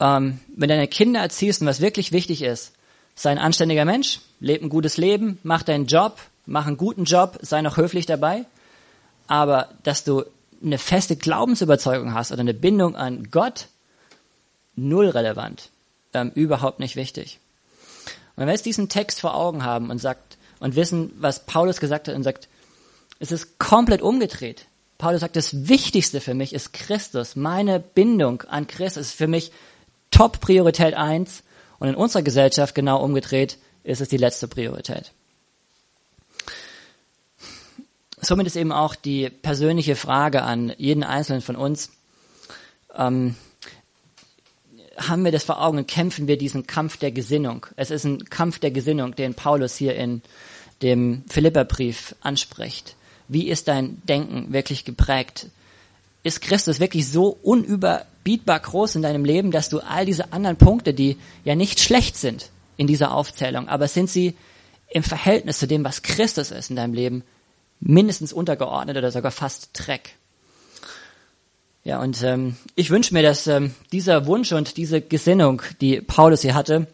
ähm, 0.00 0.40
wenn 0.56 0.68
deine 0.68 0.88
Kinder 0.88 1.20
erziehst 1.20 1.60
und 1.60 1.66
was 1.66 1.80
wirklich 1.80 2.12
wichtig 2.12 2.42
ist, 2.42 2.72
sei 3.14 3.30
ein 3.30 3.38
anständiger 3.38 3.84
Mensch, 3.84 4.20
lebe 4.40 4.64
ein 4.64 4.68
gutes 4.68 4.96
Leben, 4.96 5.38
mach 5.42 5.62
deinen 5.62 5.86
Job, 5.86 6.18
mach 6.46 6.66
einen 6.66 6.76
guten 6.76 7.04
Job, 7.04 7.38
sei 7.42 7.62
noch 7.62 7.76
höflich 7.76 8.06
dabei. 8.06 8.44
Aber 9.26 9.68
dass 9.82 10.04
du 10.04 10.24
eine 10.62 10.78
feste 10.78 11.16
Glaubensüberzeugung 11.16 12.14
hast 12.14 12.32
oder 12.32 12.40
eine 12.40 12.54
Bindung 12.54 12.96
an 12.96 13.28
Gott, 13.30 13.66
null 14.74 15.08
relevant, 15.08 15.70
ähm, 16.14 16.30
überhaupt 16.34 16.80
nicht 16.80 16.96
wichtig. 16.96 17.38
Und 18.34 18.42
wenn 18.42 18.46
wir 18.46 18.52
jetzt 18.52 18.66
diesen 18.66 18.88
Text 18.88 19.20
vor 19.20 19.34
Augen 19.34 19.64
haben 19.64 19.90
und 19.90 19.98
sagt 19.98 20.38
und 20.60 20.76
wissen, 20.76 21.12
was 21.18 21.44
Paulus 21.46 21.80
gesagt 21.80 22.08
hat 22.08 22.14
und 22.14 22.22
sagt, 22.22 22.48
es 23.18 23.32
ist 23.32 23.58
komplett 23.58 24.02
umgedreht. 24.02 24.66
Paulus 24.98 25.20
sagt, 25.20 25.36
das 25.36 25.68
Wichtigste 25.68 26.20
für 26.20 26.34
mich 26.34 26.52
ist 26.54 26.72
Christus. 26.72 27.36
Meine 27.36 27.80
Bindung 27.80 28.42
an 28.42 28.66
Christus 28.66 29.08
ist 29.08 29.14
für 29.14 29.26
mich 29.26 29.52
Top 30.10 30.40
Priorität 30.40 30.94
eins 30.94 31.42
und 31.78 31.88
in 31.88 31.94
unserer 31.94 32.22
Gesellschaft 32.22 32.74
genau 32.74 33.02
umgedreht 33.02 33.58
ist 33.82 34.00
es 34.00 34.08
die 34.08 34.16
letzte 34.16 34.46
Priorität. 34.46 35.12
Somit 38.20 38.46
ist 38.46 38.54
eben 38.54 38.70
auch 38.70 38.94
die 38.94 39.30
persönliche 39.30 39.96
Frage 39.96 40.42
an 40.42 40.72
jeden 40.78 41.02
Einzelnen 41.02 41.42
von 41.42 41.56
uns, 41.56 41.90
ähm, 42.94 43.34
haben 44.96 45.24
wir 45.24 45.32
das 45.32 45.44
vor 45.44 45.62
Augen 45.62 45.78
und 45.78 45.88
kämpfen 45.88 46.28
wir 46.28 46.36
diesen 46.36 46.66
Kampf 46.66 46.96
der 46.96 47.12
Gesinnung. 47.12 47.66
Es 47.76 47.90
ist 47.90 48.04
ein 48.04 48.24
Kampf 48.28 48.58
der 48.58 48.70
Gesinnung, 48.70 49.14
den 49.14 49.34
Paulus 49.34 49.76
hier 49.76 49.94
in 49.96 50.22
dem 50.82 51.24
Philipperbrief 51.28 52.14
anspricht. 52.20 52.96
Wie 53.28 53.48
ist 53.48 53.68
dein 53.68 54.02
Denken 54.06 54.52
wirklich 54.52 54.84
geprägt? 54.84 55.46
Ist 56.22 56.40
Christus 56.40 56.80
wirklich 56.80 57.08
so 57.08 57.36
unüber, 57.42 58.06
bietbar 58.24 58.60
groß 58.60 58.96
in 58.96 59.02
deinem 59.02 59.24
Leben, 59.24 59.50
dass 59.50 59.68
du 59.68 59.80
all 59.80 60.06
diese 60.06 60.32
anderen 60.32 60.56
Punkte, 60.56 60.94
die 60.94 61.16
ja 61.44 61.54
nicht 61.54 61.80
schlecht 61.80 62.16
sind 62.16 62.50
in 62.76 62.86
dieser 62.86 63.14
Aufzählung, 63.14 63.68
aber 63.68 63.88
sind 63.88 64.10
sie 64.10 64.34
im 64.90 65.02
Verhältnis 65.02 65.58
zu 65.58 65.66
dem, 65.66 65.84
was 65.84 66.02
Christus 66.02 66.50
ist 66.50 66.70
in 66.70 66.76
deinem 66.76 66.94
Leben, 66.94 67.24
mindestens 67.80 68.32
untergeordnet 68.32 68.96
oder 68.96 69.10
sogar 69.10 69.32
fast 69.32 69.70
Dreck. 69.72 70.16
Ja, 71.84 72.00
und 72.00 72.22
ähm, 72.22 72.56
ich 72.76 72.90
wünsche 72.90 73.12
mir, 73.12 73.22
dass 73.22 73.46
ähm, 73.48 73.74
dieser 73.90 74.26
Wunsch 74.26 74.52
und 74.52 74.76
diese 74.76 75.00
Gesinnung, 75.00 75.62
die 75.80 76.00
Paulus 76.00 76.42
hier 76.42 76.54
hatte, 76.54 76.86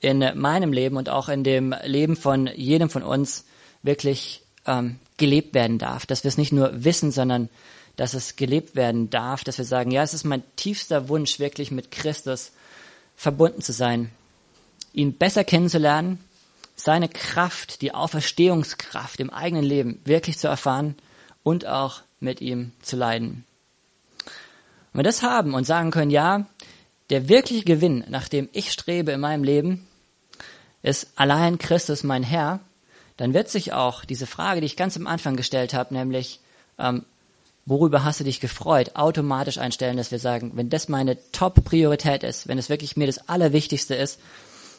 in 0.00 0.24
meinem 0.34 0.72
Leben 0.72 0.96
und 0.96 1.08
auch 1.08 1.28
in 1.28 1.44
dem 1.44 1.74
Leben 1.84 2.16
von 2.16 2.46
jedem 2.54 2.88
von 2.88 3.02
uns 3.02 3.44
wirklich 3.82 4.42
ähm, 4.66 4.98
gelebt 5.16 5.54
werden 5.54 5.78
darf. 5.78 6.06
Dass 6.06 6.24
wir 6.24 6.28
es 6.28 6.38
nicht 6.38 6.52
nur 6.52 6.84
wissen, 6.84 7.12
sondern 7.12 7.50
dass 7.96 8.14
es 8.14 8.36
gelebt 8.36 8.74
werden 8.74 9.10
darf, 9.10 9.44
dass 9.44 9.58
wir 9.58 9.64
sagen, 9.64 9.90
ja, 9.90 10.02
es 10.02 10.14
ist 10.14 10.24
mein 10.24 10.42
tiefster 10.56 11.08
Wunsch, 11.08 11.38
wirklich 11.38 11.70
mit 11.70 11.90
Christus 11.90 12.52
verbunden 13.16 13.62
zu 13.62 13.72
sein, 13.72 14.10
ihn 14.92 15.14
besser 15.14 15.44
kennenzulernen, 15.44 16.22
seine 16.74 17.08
Kraft, 17.08 17.80
die 17.80 17.94
Auferstehungskraft 17.94 19.20
im 19.20 19.30
eigenen 19.30 19.64
Leben 19.64 20.00
wirklich 20.04 20.38
zu 20.38 20.48
erfahren 20.48 20.94
und 21.42 21.66
auch 21.66 22.02
mit 22.20 22.42
ihm 22.42 22.72
zu 22.82 22.96
leiden. 22.96 23.44
Wenn 24.96 25.04
wir 25.04 25.10
das 25.10 25.22
haben 25.22 25.52
und 25.52 25.64
sagen 25.64 25.90
können, 25.90 26.10
ja, 26.10 26.46
der 27.10 27.28
wirkliche 27.28 27.64
Gewinn, 27.64 28.02
nach 28.08 28.28
dem 28.28 28.48
ich 28.54 28.72
strebe 28.72 29.12
in 29.12 29.20
meinem 29.20 29.44
Leben, 29.44 29.86
ist 30.82 31.08
allein 31.16 31.58
Christus 31.58 32.02
mein 32.02 32.22
Herr, 32.22 32.60
dann 33.18 33.34
wird 33.34 33.50
sich 33.50 33.74
auch 33.74 34.06
diese 34.06 34.26
Frage, 34.26 34.62
die 34.62 34.66
ich 34.66 34.74
ganz 34.74 34.96
am 34.96 35.06
Anfang 35.06 35.36
gestellt 35.36 35.74
habe, 35.74 35.92
nämlich, 35.92 36.40
ähm, 36.78 37.04
worüber 37.66 38.04
hast 38.04 38.20
du 38.20 38.24
dich 38.24 38.40
gefreut, 38.40 38.92
automatisch 38.94 39.58
einstellen, 39.58 39.98
dass 39.98 40.12
wir 40.12 40.18
sagen, 40.18 40.52
wenn 40.54 40.70
das 40.70 40.88
meine 40.88 41.18
Top-Priorität 41.30 42.22
ist, 42.22 42.48
wenn 42.48 42.56
es 42.56 42.70
wirklich 42.70 42.96
mir 42.96 43.06
das 43.06 43.28
Allerwichtigste 43.28 43.94
ist, 43.94 44.18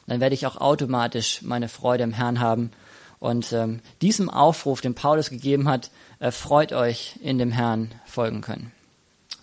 dann 0.08 0.20
werde 0.20 0.34
ich 0.34 0.48
auch 0.48 0.58
automatisch 0.58 1.44
meine 1.44 1.70
Freude 1.70 2.06
im 2.06 2.14
Herrn 2.14 2.40
haben. 2.40 2.72
Und 3.20 3.54
ähm, 3.54 3.82
diesem 4.02 4.32
Aufruf, 4.32 4.82
den 4.82 4.96
Paulus 4.96 5.30
gegeben 5.30 5.70
hat, 5.70 5.92
äh, 6.18 6.32
freut 6.32 6.74
euch 6.74 7.20
in 7.22 7.38
dem 7.38 7.52
Herrn 7.52 7.92
folgen 8.08 8.42
können. 8.42 8.72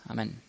Amen. 0.09 0.44